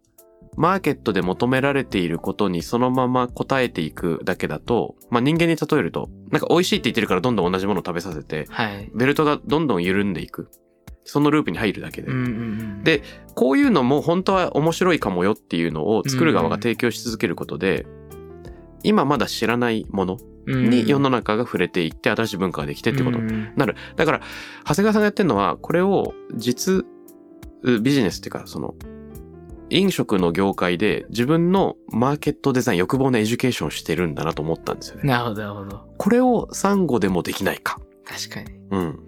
[0.56, 8.90] マーケットで求められていることにそのまま答えていくだけだと、まあ人間に例えると、なんか美味しいって言ってるからどんどん同じものを食べさせて、はい。
[8.94, 10.50] ベルトがどんどん緩んでいく。
[11.04, 12.08] そのループに入るだけで。
[12.08, 13.02] うんうんうんで
[13.34, 17.86] こういうのも本当は面白いかもよっていうのを作る側が提供し続けることで、
[18.82, 23.76] 今まだ知らないものに世の中が触れていって新しい文化ができてってことにうんなる。
[23.96, 24.20] だから、
[24.66, 26.84] 長谷川さんがやってるのは、これを実
[27.82, 28.74] ビジネスっていうか、その、
[29.70, 35.02] 飲食の業界で自分のマーケットデザイン、欲望のエデュケーションをしてるんだなと思ったんですよね。
[35.04, 35.88] なるほど、なるほど。
[35.96, 37.80] これをサンゴでもできないか。
[38.04, 38.58] 確かに。
[38.70, 39.00] うん。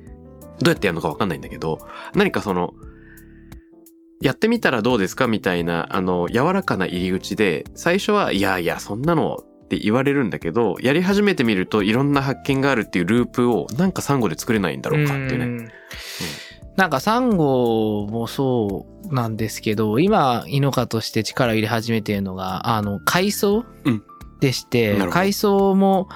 [0.60, 1.78] どうやってやるのかわかんないんだけど、
[2.14, 2.72] 何かその、
[4.20, 15.44] やってみたらどうですかみたいな、あの、柔らかな入り口で、最初は、いやいや、そんなのって言われるんだけど、やり始めてみるといろんな発見があるっていうループを、なんかサンゴで作れないんだろうかっていうね。
[15.46, 15.68] ん
[16.76, 24.02] なんかサンゴもそうなんですけど、今、イノカとして力を入れ始めているのが、あの、海藻うん
[24.40, 26.08] でして、なるほど海藻も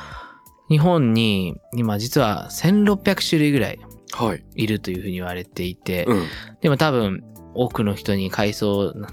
[0.69, 3.79] 日本に今実は1600種類ぐらい
[4.13, 4.45] はい。
[4.55, 6.27] いるというふうに言われていて、うん。
[6.61, 7.23] でも多分
[7.55, 9.09] 多くの人に海藻、な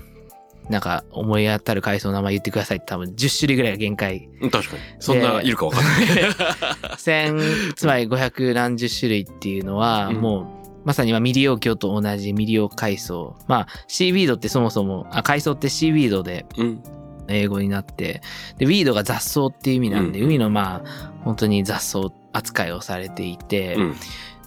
[0.69, 4.29] なんか思い当たる海藻の名前言ってくださいって多分10種類ぐらいが限界。
[4.51, 4.81] 確かに。
[4.99, 6.95] そんないるかわかんない。
[6.97, 7.37] 千、
[7.75, 13.35] つまり500何十種類っていうのは、うんもう、まさにまあ未利用魚と同じ未利用海藻。
[13.47, 16.83] まあ、シービードってそもそも、あ、海藻ってシービードでうん。
[17.29, 18.21] 英語になって、
[18.57, 23.95] で、ウィードが雑草っていう意味なんで、うん海のまあ、本当に雑草扱いをされていて、うん。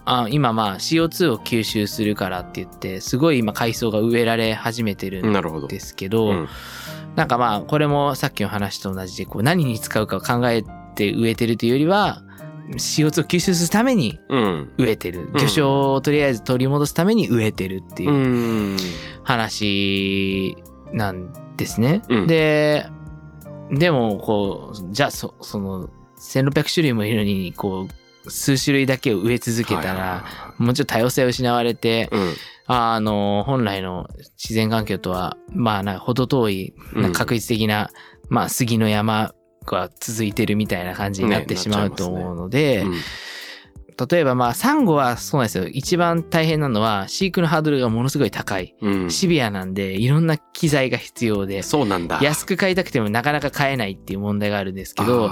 [0.08, 5.66] あ今まあ CO2 を吸収するからって言って、すごい今海藻が植えられ始めてるん。
[5.68, 6.48] ですけど、うん
[7.16, 10.62] なんかまあ、これもさっきの話と同じで、こう何に使うかを考え
[10.94, 12.22] て植えてるというよりは、
[12.72, 14.72] CO2 を吸収するためにうん。
[14.78, 15.30] 植えてる。
[15.34, 18.76] 魚礁をとりあえず取り戻すために植えてるっていううん。
[19.22, 20.56] 話
[20.92, 22.02] なんですね。
[22.08, 22.86] うんで、
[23.70, 27.88] でも、こう、じゃあ、そ、その、1600種類もいるのに、こ
[28.24, 30.24] う、数種類だけを植え続けたら、
[30.58, 32.34] もうちょっと多様性を失われて、うん。
[32.66, 36.74] あの、本来の自然環境とは、まあ、な遠い、
[37.12, 37.90] 確率的な、
[38.28, 39.32] まあ、杉の山
[39.74, 42.94] が続いてるみたいな感じになってねしまうと思うので、うん
[44.10, 45.66] 例えばまあ、サンゴはそうなんですよ。
[45.68, 48.74] 一番大変なのは、飼育のハードルがものすごい高い。
[48.82, 49.10] うん。
[49.10, 52.20] シビアなんで、いろんな機材が必要で、そうなんだ。
[52.22, 55.30] 安く買いたくてもなかなか買えないっていう問題があるんですけど、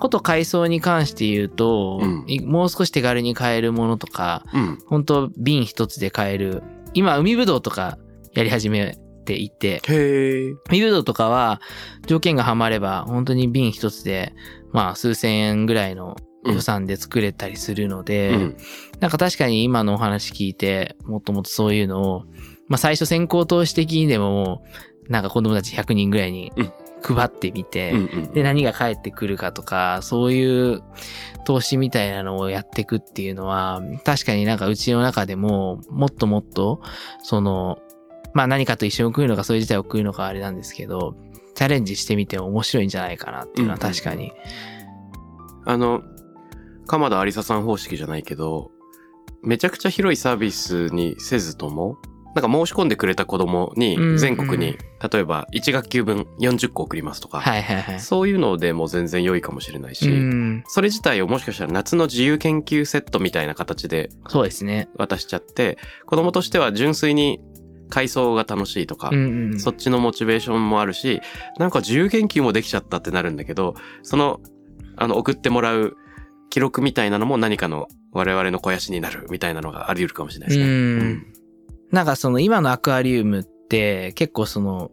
[0.00, 4.78] こと海藻に関して言うと、うんいもう少し手軽に買えるものとか、うん。
[4.86, 6.64] 本当瓶一つで買える。
[6.94, 7.96] 今、海ぶどうとか
[8.34, 8.98] やり始め
[9.30, 10.54] ていて、へえ。
[10.68, 11.60] 海ぶどうとかは
[12.06, 14.32] 条件がはまれば、本当に瓶一つで、
[14.72, 18.56] まあ数千円ぐらいの予算で作れたりするので、うん。
[18.98, 22.24] なんか確かに今のお話聞いて、もっともっとそういうのを、
[22.66, 24.62] まあ最初先行投資的にでもも
[25.08, 28.32] う、なんか子供たち100人ぐらいにうん配ってみて、うんうん。
[28.32, 30.82] で、何が返ってくるかとか、そういう
[31.44, 36.82] 投資みたいなのをやっていくっていうのは、確かになんかうちの中でも、もっともっと、
[37.22, 37.78] その、
[38.34, 41.16] まあ何かと一緒に食うのか、それ自体を食うのかあれなんですけど、
[41.54, 44.32] チャレンジしてみても面白いんじゃないかなっていうのは確かに。
[45.66, 46.02] あの、
[46.86, 48.70] 鎌田有沙さん方式じゃないけど、
[49.42, 51.98] めちゃくちゃ広いサービスにせずとも、
[52.34, 54.78] なんか申し込んでくれた子供にうん全国に、
[55.12, 57.40] 例えば1学級分40個送りますとか。
[57.98, 64.88] そういうのでも全然良いかもしれないし、うん、それ自体をもしかしたら夏の自由研究セットみたいな形でそうですね。
[64.96, 67.40] 渡しちゃって、子供としては純粋に
[67.90, 69.60] 階層が楽しいとか、うんうん。
[69.60, 71.20] そっちのモチベーションもあるし、
[71.58, 74.40] なんか自由研究もできちゃったってなるんだけど、その、
[74.96, 75.96] あの、送ってもらう
[76.48, 80.64] 記録みたいなのも何かの我々の肥やしになるみたいなのがあり得るかもしれないですね。
[80.64, 81.26] うん
[81.90, 84.90] なんかその今のアクアリウムって結構その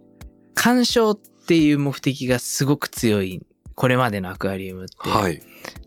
[0.55, 3.41] 鑑賞っていう目的がすごく強い。
[3.77, 5.07] これまでのアクアリウムって。
[5.07, 5.39] はい。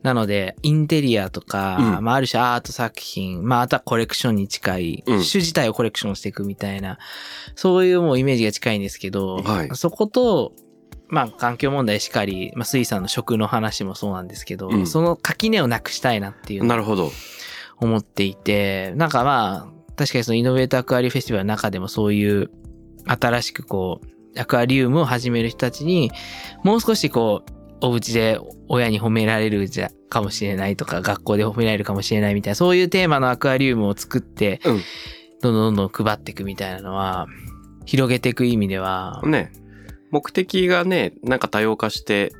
[0.04, 6.98] なので、インテリアとか、うんまあある種アート作品、まああとはコレクションに近い、うん種自体をコレクションしていくみたいな、
[7.56, 10.52] そういうもうイメージが近いんですけど、はいそこと、
[11.08, 17.10] まあ環境問題しかり、まあ水産の食の話もそうなんですけど、うんその垣根をなくしたいなっていうなるほど。
[17.80, 22.50] 思っていて、なんかまあ、確かにそのイノベーターアクアリフェスティバルの中でもそういう
[23.06, 24.00] 新しくこ
[24.36, 26.12] う、アクアリウムを始める人たちに、
[26.62, 28.38] もう少しこう、お家で
[28.68, 34.80] 親に褒められるじゃ、かもしれないとか、学校で褒められるかもしれないみたいな、そういうテーマのアクアリウムを作って、うん
[35.42, 37.26] どんどんどんどん配っていくみたいなのは、
[37.86, 39.52] 広げていく意味では、ね。
[40.10, 42.32] 目的がね、なんか多様化して、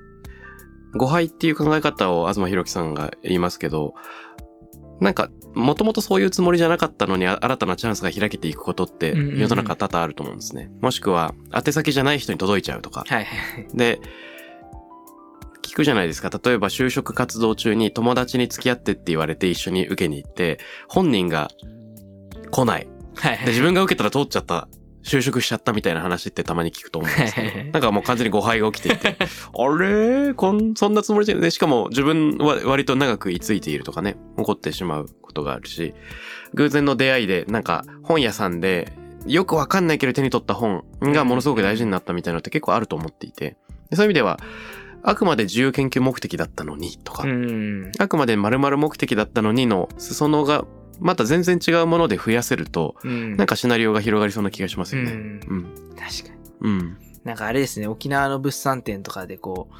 [0.94, 3.94] 誤配っていう考え方を東博樹さんが言いますけど、
[5.00, 10.70] なんか、もともとそういうつもりじゃなかったのに、あ新たなチャンスが開けていくことって、うんうんうん世の中多々あると思うんですね。
[10.82, 13.04] もしくは、宛先じゃない人に届いちゃうとか。
[13.08, 13.26] はい。
[13.74, 14.00] で、
[15.70, 16.30] 聞くじゃないですか。
[16.42, 21.50] 例えば就職活動中に友達に付き合ってって言われて一緒に受けに行って、本人が
[22.50, 22.88] 来ない。
[23.16, 23.38] はい。
[23.38, 24.68] で、自分が受けたら通っちゃった。
[25.02, 29.24] 就職しちゃったみたいな話ってたまに聞くと思うんですけど、なんかもう完全に誤配が起きていて、 あれ？
[30.32, 31.42] ーこん、そんなつもりじゃない？
[31.44, 35.94] で、しかも自分は割と長く居ついているとかね、起こってしまうことがあるし、
[36.52, 38.92] 偶然の出会いで、なんか本屋さんで、
[39.26, 43.56] よくわかんないけど手に取った本がものすごく大事になったみたいなのって結構あると思っていて、
[43.88, 44.38] でそういう意味では、
[45.02, 47.92] あくまで自由研究目的だったのにとか、うん。
[47.98, 50.64] あくまで〇〇目的だったのにの裾野が
[51.00, 53.36] また全然違うもので増やせると、うん。
[53.36, 55.12] なんかシナリオが広がりそうな気がしますよね。
[55.12, 55.64] うんうん。
[55.96, 56.40] 確かに。
[56.60, 56.98] うん。
[57.24, 59.74] なんかあれですね、沖縄の物産展とかでこう、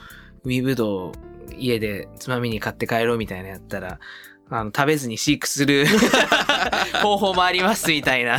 [0.45, 1.13] 海ぶどうを
[1.57, 3.99] 家でつまみに買って帰ろうみたいなやったら、
[4.49, 5.87] あの、食べずに飼育する
[7.03, 8.39] 方法もありますみたいな。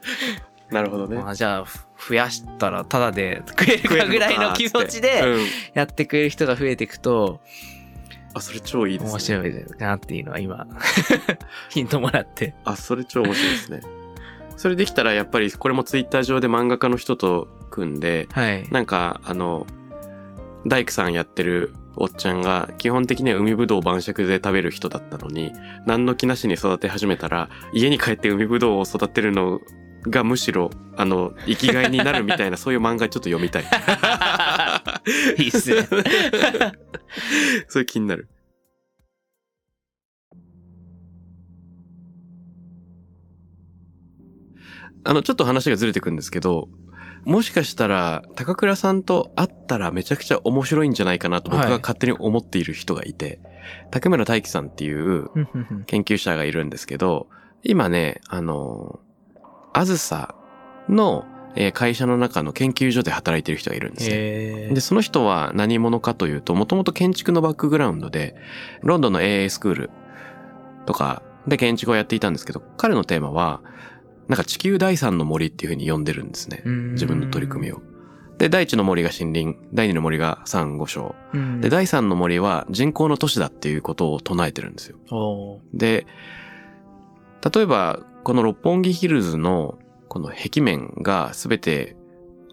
[0.70, 1.16] なるほどね。
[1.16, 5.46] まあじゃあ、ふ増やしたらタダで食えるかぐらいの気持ちでうん。
[5.74, 7.40] やってくれる人が増えていくと
[8.36, 9.10] あ、それ超いいですね。
[9.12, 10.66] 面白いなっていうのは今、
[11.70, 12.54] ヒントもらって。
[12.64, 13.80] あ、それ超面白いですね。
[14.58, 18.68] それできたらやっぱりこれもツイッター上で漫画家の人と組んで、はい。
[18.70, 19.66] なんかあの、
[20.66, 25.52] 大工さんやってるおっちゃんが基本的には海ぶどうを晩酌で食べる人だったのに、
[25.86, 29.60] 何の気なしに育て始めたら、家に帰って海ぶどうを育てるの
[30.08, 33.64] がむしろ、あの、 生きがいになるみたいな、そういう漫画ちょっと読みたい。
[35.38, 35.86] いいっすね。
[37.68, 38.28] そういう気になる。
[45.04, 46.68] あの、ちょっと話がずれてくんですけど、
[47.24, 53.40] もしかしたら、高倉さんと会ったらめちゃくちゃ面白いんじゃないかなと僕はいが勝手に思っている人がいて、
[53.90, 55.28] 竹村大樹さんっていう
[55.86, 57.28] 研究者がいるんですけど、
[57.62, 59.00] 今ね、あの、
[59.76, 60.34] あずさ
[60.88, 64.16] のえー会社の中の研究所で働いてる人がいるんですね。
[64.16, 68.36] へで、その人は何者かというと、もともと建築のバックグラウンドで、
[68.82, 69.90] ロンドンの AA スクール
[70.84, 73.62] とかで建築をやっていたんですけど、彼のテーマは、
[74.28, 76.62] なんか地球第三の森っていうふうに呼んでるんですね。
[76.92, 77.80] 自分の取り組みを。
[78.38, 81.14] で、第一の森が森林、第二の森が珊瑚礁。
[81.32, 84.98] みで、第三の森は人工の都市だっていうことを唱えてるんですよ。
[85.72, 86.06] で、
[87.54, 91.94] 例えば、この六本木ヒルズのこの壁面が全て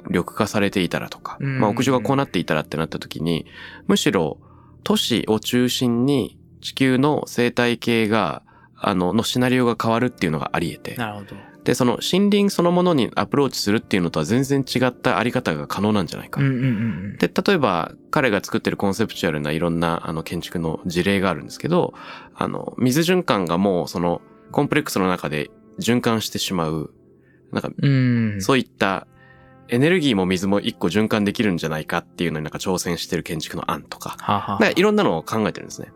[0.05, 3.47] 緑化されていたらとか、うんまあ屋上がこうなっていたらってなった時に、
[3.87, 4.37] むしろ
[4.83, 8.43] 都市を中心に地球の生態系が、
[8.75, 10.95] あの、のシナリオが変わるっていうのがあり得て。
[10.95, 11.35] なるほど。
[11.63, 16.39] で、その森林そのものにアプローチするっていうのとは全然違ったあり方が可能なんじゃないか。
[16.39, 16.57] うんうんう
[17.15, 17.17] ん。
[17.17, 21.95] で、例えば、彼が作ってるコンセプチュアルないろんな、あの、建築の事例があるんですけど、
[22.35, 26.93] あの、水循環がもう、その、コンプレックスの中で循環してしまう、
[27.51, 28.41] なんか、うん。
[28.41, 29.07] そういった、
[29.69, 35.91] エネルギーも水も一個循環できるんじゃないかっていうのになんか挑戦してる建築の案とか、ははなんかいろんなのを考えてるんですね。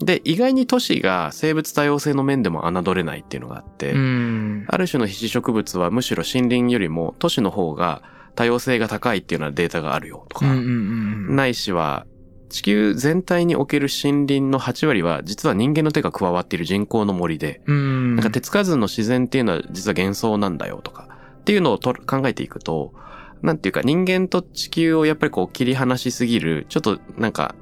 [0.00, 4.64] で、意外に都市が生物多様性の面でも侮れないっていうのがあって、うん。
[4.68, 8.02] ある種の被子植物はむしろ森林よりも都市の方が
[8.34, 10.46] 多様性が高いっていうようなデータがあるよとか。
[10.46, 12.06] ないしは、
[12.52, 18.14] 地球全体における森林の8割は実は人間の手が加わっている人工の森で、うん。
[18.14, 21.08] なんか手つかずの自然っていうのは実は幻想なんだよとか、
[21.40, 22.92] っていうのをと考えていくと、
[23.40, 27.54] なんていうか人間と地球をやっぱりこう切り離しすぎる、ちょっとなんか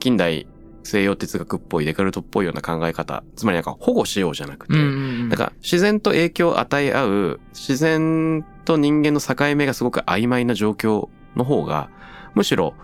[0.00, 0.48] 近代
[0.82, 11.88] 西洋哲学っぽいデカルトっぽいような考え方、つまりなんか保護しようじゃなくて、うんから自然と影響を与え合う、自然と人間の境目がすごく曖昧な状況の方が、
[12.34, 12.74] むしろ、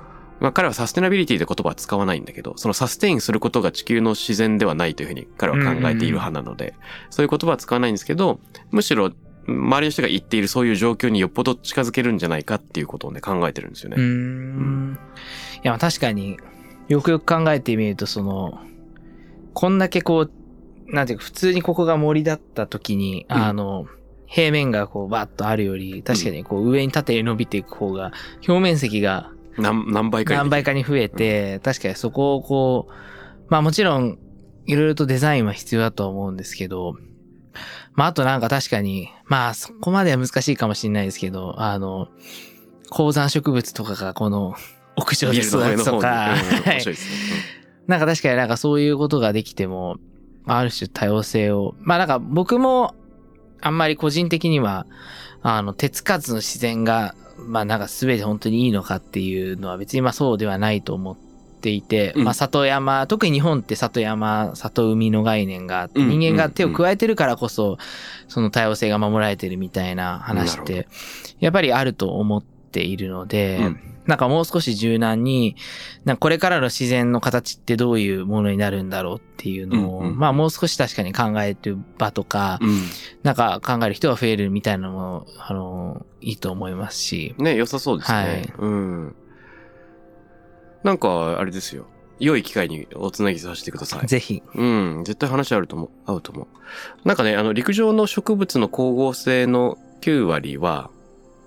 [0.40, 6.74] まあ彼はサステナビリティって言葉は使わないんだけど、そのサステインすることが地球の自然ではないというふうに彼は考えている派なので、
[7.10, 9.12] そういう言葉は使わないんですけど、むしろ
[9.48, 14.02] 周りの人が言っているそういう状況によっぽど近づけるんじゃないかっていうことをね、考えてるんですようね。
[14.02, 14.98] ん。
[15.56, 16.36] いや、まあ確かに、
[16.88, 18.60] よくよく考えてみると、その、
[19.54, 23.86] こんだけこう、なんていうか、普通にここが森だった時に、うんあの、
[24.26, 28.12] 平面がこうバッとあるより、確かにこう上に縦に伸びていく方が、
[28.46, 30.38] 表面積が何何倍かに。
[30.38, 32.92] 何倍かに増えて、確かにそこをこう、
[33.48, 34.18] まあもちろん、
[34.66, 36.96] いろいろとデザインは必要だとは思うんですけど、
[37.94, 42.08] まああとなんか確かに、まあそこまでは難しいかもしれないですけど、あの、
[42.90, 44.54] 高山植物とかがこの
[44.96, 45.38] 屋上で。
[45.38, 46.34] 育つとか。
[47.86, 49.96] なんか確かになんかそういうことができても、
[50.44, 52.94] まあある種多様性を、まあなんか僕も
[53.60, 54.86] あんまり個人的には、
[55.42, 57.14] あの、手つかずの自然が、
[57.46, 61.16] まあなんか全て本当にいいのかっていうのは別にまあそうではないと思っ
[61.58, 62.24] っていて、うん。
[62.24, 67.76] まあ里山、特に日本って里山、里海の概念があって、うん人間が手を加えてるからこそ、
[68.28, 70.88] その多様性が守られてるみたいな話っなて、
[71.40, 75.54] やっぱりあると思っているので、うんなんかもう少し柔軟に、
[76.06, 82.80] なんかこれからの自然の形ってどういうものになるんだろうっていうのを、うんうんまあもう少し確かに考えてる場とか、うん。
[83.22, 87.34] なんか考える人が増えるみたいなのも、あの、いいと思いますし。
[87.36, 88.18] ね、良さそうですね。
[88.18, 89.16] はいうん。
[90.84, 91.86] なんか、あれですよ。
[92.18, 94.06] 良い機会におつなぎさせてください。
[94.06, 94.42] ぜひ。
[94.54, 95.02] うん。
[95.04, 95.90] 絶対話あると思う。
[96.06, 96.46] 合うと思う。
[97.06, 100.90] なんかね、あの、陸上の植物の光合成の9割は、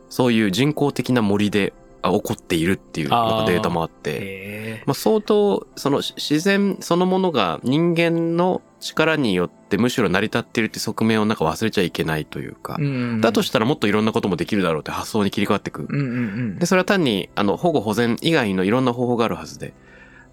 [0.10, 15.86] そういう人工的な森であ起こっているっていうなんかデータもあって、えまあ、相当、そのし自然そのものが人間の力によってむしろ成り立っているって側面をなんか忘れちゃいけないというか、うんだとしたらもっといろんなこともできるだろうって発想に切り替わっていく。
[15.88, 16.08] うんうんう
[16.56, 16.60] ん。
[16.60, 19.74] で、それは単に、あの、保護保全以外のいろんな方法があるはずで。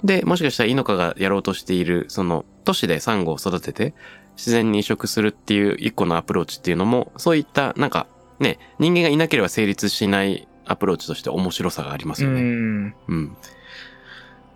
[0.03, 3.95] で、もしかしたらイノカがやろうとしている、その、都市でサンゴを育てて、
[4.37, 8.07] 自然に移植するっていう一個のアプローチっていうのも、そういった、なんか、
[8.39, 12.41] ね、人間がいなければ成立しないアプローチとして面白さがありますようね。
[12.41, 13.37] んうん。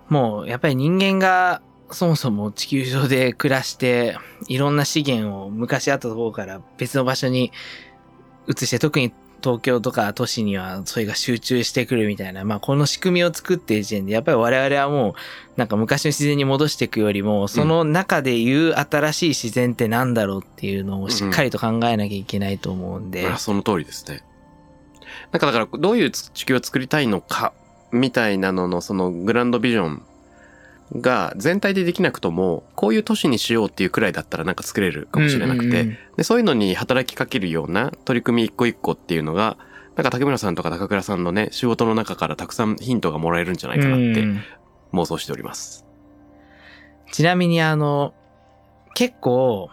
[0.08, 4.16] もうやっぱり人間がそもそも地球上で暮らして
[4.48, 7.52] いろんな資源を昔あったところから別の場所に
[8.46, 15.14] 移して特に東京とか都市にはそれが集中してくるみたいな、まあこの仕組みを作っている時点でやっぱり我々はもう
[15.56, 23.26] なんか昔の自然に戻していくよりもその中でいう新しい自然ってなんだろうっていうのをしっかりと考えなきゃいけないと思うんで。
[23.26, 24.22] あその通りですね。
[25.30, 27.52] なんかだから、どういう地球を作りたいのか、
[27.90, 30.02] みたいなのの、そのグランドビジョン
[31.00, 39.56] が全体でできなくとも、こういう都市にしようっていうくらいだったらなんか作れるかもしれなくて、で、そういうのに働きかけるような取り組み一個一個っていうのが、
[39.96, 44.40] なんか竹村さんとか高倉さんのね、仕事の中からたくさんヒントがもらえるんじゃないかなってうん
[44.92, 45.86] 妄想しております。
[47.12, 48.14] ちなみにあの、
[48.94, 49.70] 結構、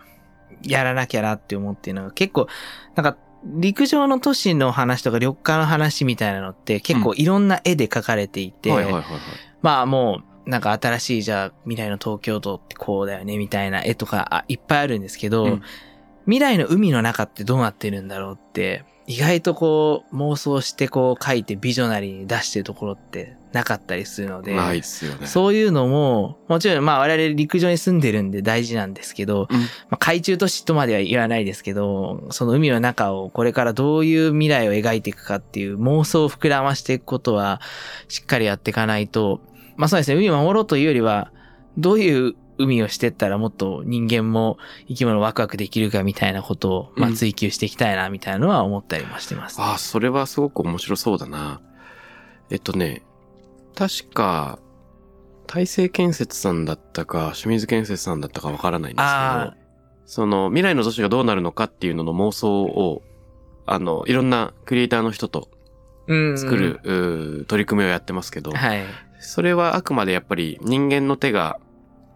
[0.61, 2.47] やらなきゃなって思ってるのが、結構、
[2.95, 8.71] なんか、陸上の都市の話とか緑化の話みたいなのって結構いろんな絵で描かれていて。
[9.61, 15.61] まあもう、なんか新しいじゃあ未来の東京都ってこうだよねみたいな絵とかあいっぱいあるんですけど、うん
[16.25, 25.25] 未来の海の中ってどうなってるんだろうって、意外とこう妄想してこう書いてビジョナリーに出してるところってなかったりするので、ないですよね。
[25.25, 37.59] そういうのも、もちろんまあ我々陸上に住んでるんで大事なんですけど、うんまあ、海中都市とまでは言わないですけど、その海の中をこれからどういう未来を描いていくかっていう妄想を膨らましていくことは
[38.07, 39.41] しっかりやっていかないと、
[39.77, 41.31] まあそうですね、海を守ろうというよりは、
[41.77, 49.59] どういう海をしてったらもっと人間も生き物ワクワクできるかみたいなことを、まあうん追求していきたいなみたいなのは思ったりもしてます。
[49.59, 51.61] ああ、それはすごく面白そうだな。
[52.49, 53.03] えっとね、
[53.75, 54.59] 確か、
[55.47, 59.57] 大成建設さんだったか、清水建設さんだったかわからないんですけあど、
[60.05, 63.01] その未来の都市がどうなるのかっていうのの妄想を、
[63.65, 65.49] あの、いろんなクリエイターの人と
[66.07, 68.83] うん作る、うー取り組みをやってますけど、はい。
[69.19, 71.59] それはあくまでやっぱり人間の手が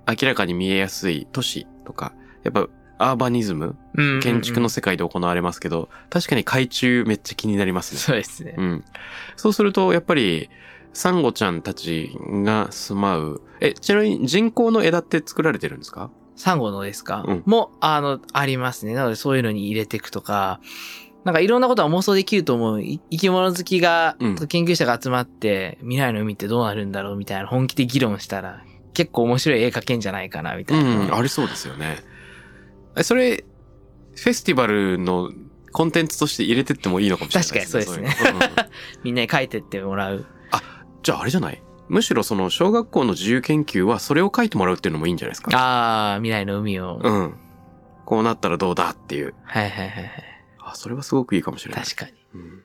[0.07, 7.99] 明らかに見えやすい都市とか、やっぱアーバニズム、うん建築の世界で行われますけど、確かに海中めっちゃ気になりますね。
[7.99, 8.55] そうですね。
[8.57, 8.85] うん。
[9.35, 10.49] そうすると、やっぱり、
[10.93, 16.11] サンゴちゃんたちが住まう、え、ちなみに人工の枝って作られてるんですか？
[16.35, 17.43] サンゴのですか、うん。
[17.45, 18.93] も、あの、ありますね。
[18.93, 20.59] なのでそういうのに入れていくとか、
[21.23, 22.83] なんかいろんなことは妄想できると思う。
[22.83, 24.35] い生き物好きが、うん。
[24.35, 28.63] 研究者が集まって、未来の海ってどうなるんだろうみたいな本気で議論したら、
[28.93, 30.89] 結構面白い絵描けんじゃないかな、みたいな。
[30.89, 31.97] うん、ありそうですよね。
[32.95, 33.45] え、それ、
[34.15, 35.31] フェスティバルの
[35.71, 38.17] コンテンツとして入れてってもいいのかもしれない確かにそうですね。
[39.03, 40.25] みんなに描いてってもらう。
[41.03, 41.61] じゃああれじゃない？
[41.89, 45.51] むしろその小学校の自由研究はそれを書いてもらうっていうのもいいんじゃないですか？
[45.55, 46.99] ああ、未来の海を。
[47.03, 47.35] うん。
[48.05, 49.33] こうなったらどうだっていう。
[49.43, 50.11] はいはいはいはい。
[50.59, 51.83] あ、それはすごくいいかもしれない。
[51.83, 52.11] 確かに。
[52.35, 52.63] うん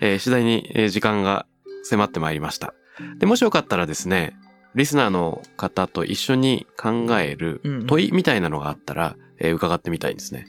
[0.00, 1.46] えー次第にえー時間が
[1.84, 2.74] 迫ってまいりました。
[3.18, 4.36] で、もしよかったらですね、
[4.74, 10.46] リスナーの方と一緒に考えるうんうん問いみたいなのがあったら、えー伺ってみたいんですね。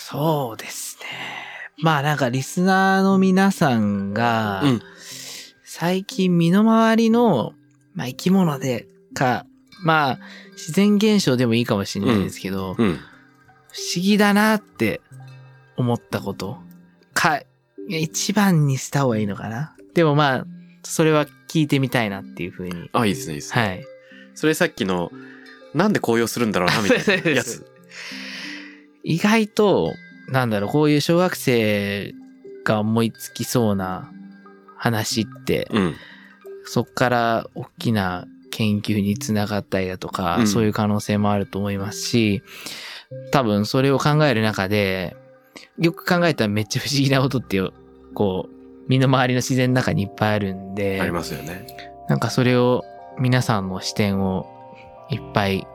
[0.00, 1.06] そうですね。
[1.82, 4.82] まあなんかリスナーの皆さんが、うん
[5.70, 7.52] 最近身の回りの、
[7.94, 9.44] まあ、生き物でか、
[9.84, 10.18] まあ
[10.54, 12.96] 自然現象でもいいかもしれないですけど、うん。
[13.70, 15.02] 不思議だなって
[15.76, 16.58] 思ったこと
[17.12, 17.42] か、
[17.86, 19.76] 一番にした方がいいのかな。
[19.94, 20.46] でもまあ、
[20.82, 22.90] それは聞いてみたいなっていうふうに。
[22.92, 23.62] あ、いいですね、いいですね。
[23.62, 23.84] はい。
[24.34, 25.12] それさっきの、
[25.74, 27.64] なんで紅葉するんだろうな、みたいなやつ。
[29.08, 29.94] 意外と、
[30.28, 32.12] なんだろう、こういう小学生
[32.62, 34.12] が思いつきそうな
[34.76, 35.94] 話って、うん。
[36.66, 42.42] そっから大きな研究につながったりだとか、うんそういう可能性もあると思いますし、
[43.32, 45.16] 多分それを考える中で、
[45.78, 47.62] よく考えたらめっちゃ不思議なことって、
[48.12, 51.66] こう、身の回りの自然の中にいっぱいあるんで、ありますよね。
[52.10, 52.84] なんかそれを
[53.18, 54.46] 皆さんの視点を
[55.08, 55.66] いっぱい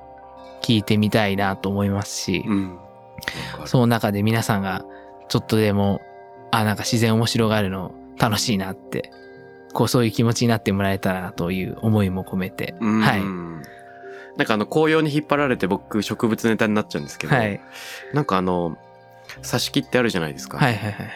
[0.61, 2.82] 聞いてみたいなと思いますし、うん。
[3.65, 4.85] その中で皆さんが
[5.29, 6.01] ちょっとでも、
[6.51, 9.11] あ、なんか自然面白がるの楽しいなって、
[9.73, 13.21] こうそういう気持ちになってもらえたらなという思いも込めて、うんはい。
[14.37, 17.59] なんかあの、紅葉に引っ張られて僕植物ネタになっちゃうんですけど、はい。
[18.13, 18.77] なんかあの、
[19.41, 20.57] 挿し木ってあるじゃないですか。
[20.57, 21.09] はいはいはい。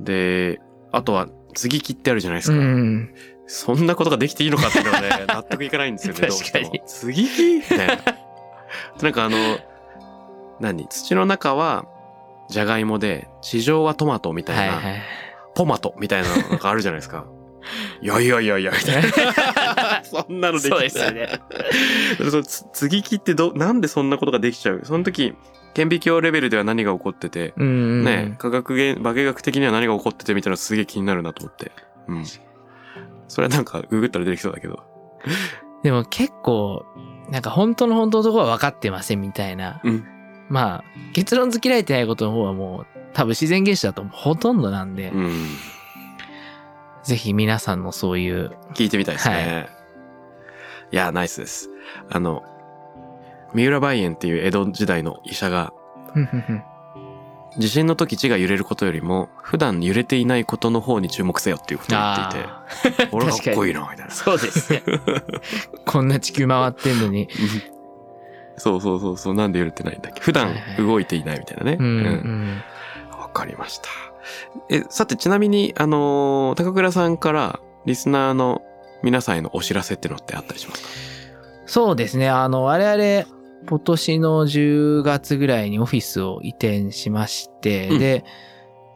[0.00, 0.60] で、
[0.90, 2.62] あとは継ぎ木ってあるじゃないですうか。
[2.64, 3.14] ん。
[3.46, 7.98] そんなことができていいのかっていうのはね、 納得いかないんですよね、どうしても確かに継ぎ木みたいな。
[9.02, 9.58] なんかあの、
[10.62, 10.86] 何？
[10.88, 11.84] 土の中は、
[12.48, 15.02] じゃがいもで、地上はトマトみたいな、はいはい。
[15.54, 17.26] ポマトみたいなのがあるじゃないですか。
[18.00, 20.02] いやいやいやいや、みたいな。
[20.02, 20.88] そんなのできそうない。
[20.88, 21.28] ですよね。
[22.72, 24.80] 継ぎ木ってど、なんでそんなことができちゃう？
[24.84, 25.34] その時、
[25.74, 27.70] 顕微鏡レベルでは何が起こってて、うんう
[28.02, 28.04] ん。
[28.04, 31.72] ね、科学現、化学的には何が起こっててみたいなのすげえ気になるなと思って。
[32.08, 32.24] うん。
[33.28, 34.82] それはなんか、ググったら出てきそうだけど。
[35.82, 36.84] でも結構、
[37.30, 39.80] なんか本当の本当のところは分かってませんみたいな。
[40.52, 40.54] うん。
[40.54, 45.46] まあ、結論付けられてないことの方はもう、多分自然現象だとほとんどなんで、うん。
[47.02, 49.68] ぜひ皆さんのそういう、聞いてみたいですね。
[50.92, 51.70] い、や、ナイスです。
[52.10, 52.42] あの、
[53.54, 55.72] 三浦梅園っていう江戸時代の医者が、
[57.58, 62.64] 地震の時地が揺れることよりも、普段揺れていないことの方に注目せよっていうことを言っていて、あ
[63.12, 64.10] 俺 かっこいいな、みたいなー。
[64.10, 64.82] そうですね。
[65.84, 67.28] こんな地球回ってんのに。
[68.62, 70.20] そうそうそうそう、なんで揺れてないんだっけ？
[70.20, 71.76] 普段動いていないみたいなね。
[71.80, 71.96] うん、ううん
[72.56, 72.62] ん。
[73.18, 73.88] わかりました。
[74.70, 78.62] え、さてちなみに、あのー高倉さんからリスナーの
[79.02, 80.88] 皆さんへのお知らせってのってあったりしますか？
[81.66, 82.28] そうですね。
[82.28, 83.28] あの、我々、
[83.68, 88.24] 今年の10月ぐらいにオフィスを移転しまして、うんで、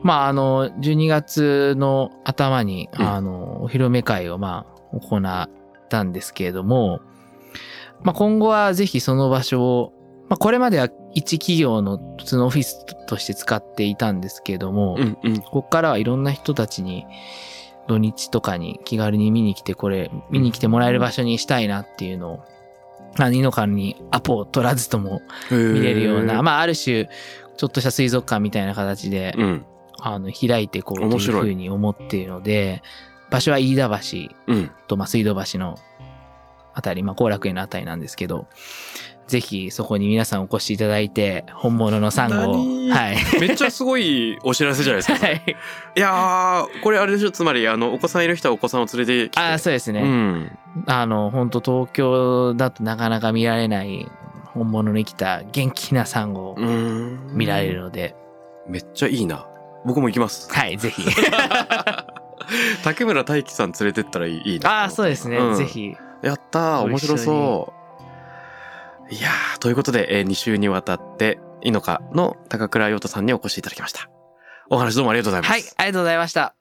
[0.00, 5.48] まあ、あの、12月の頭に、うんあの、お披露目会を、まあ、行っ
[5.88, 7.00] たんですけれども、
[8.03, 9.92] まあ、今後はぜひその場所を、
[10.28, 15.40] まあ、これまでは一企業の普通のオフィスとして使っていたんですけれども、うんうん。
[15.40, 17.07] ここからはいろんな人たちに
[17.88, 22.36] 土日とかに気軽に見に来てこれ見に来てもらえる場所にしたいなっていうのを、
[23.16, 27.09] まあ、二の間にアポを取らずとも見れるような、まあある種
[27.57, 29.66] ちょっとした水族館みたいな形で、うん。
[29.99, 32.82] あの開いていこうというふうに思っているので
[33.30, 34.70] 場所は飯田橋うん。
[34.86, 35.78] と、まあ、水道橋の
[36.77, 38.47] あたり、まあ、後楽園のあたりなんですけど
[39.27, 45.27] ぜひそこに皆さんお越しいただいて本物のサンゴを何はいめっちゃすごいお知らせじゃないですか。
[45.27, 45.57] はい
[45.97, 49.41] いやー、これあれでしょ、つまり、あの、お子さんいる人はお子さんを連れてきて。
[49.41, 50.59] ああそうですね、うん。
[50.87, 54.07] あの、本当東京だとなかなか見られない
[54.45, 57.31] 本物の生きた元気なサンゴをうん。
[57.33, 58.14] 見られるので、
[58.68, 59.47] めっちゃいいな。
[59.85, 60.53] 僕も行きます。
[60.53, 61.03] はい、ぜひ。
[62.85, 64.83] 竹村大樹さん連れてったらいいいな。
[64.83, 65.97] ああ、そうですね、うんぜひ。
[66.22, 67.72] やったー、ご面白そ
[69.10, 69.14] う。
[69.14, 74.08] いやー、ということで、え2週にわたって、イノカの高倉葉太さんにお越しいただきました。
[74.70, 75.50] お話どうもありがとうございます。
[75.50, 76.54] はい、ありがとうございました。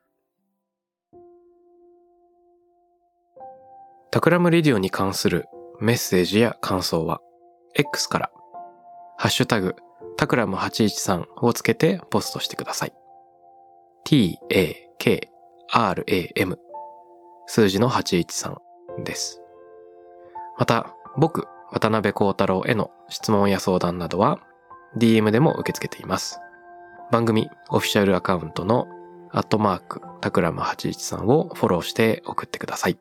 [4.12, 5.46] タクラムレディオに関する
[5.80, 7.20] メッセージや感想は、
[7.74, 8.32] X から、
[9.18, 9.76] ハッシュタグ、
[10.18, 12.94] タクラム813をつけてポストしてください。
[14.06, 15.00] t-a-k-r-a-m
[17.48, 18.56] 数字の813
[19.04, 19.42] です。
[20.58, 24.40] また、僕、渡辺幸太郎への質問や相談などは、
[24.98, 26.40] DM でも受け付けています。
[27.12, 28.88] 番組オフィシャルアカウントの
[29.32, 32.98] アットマークタクラム813をフォローして送ってください。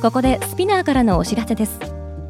[0.00, 1.93] ここでスピナーからのお知らせです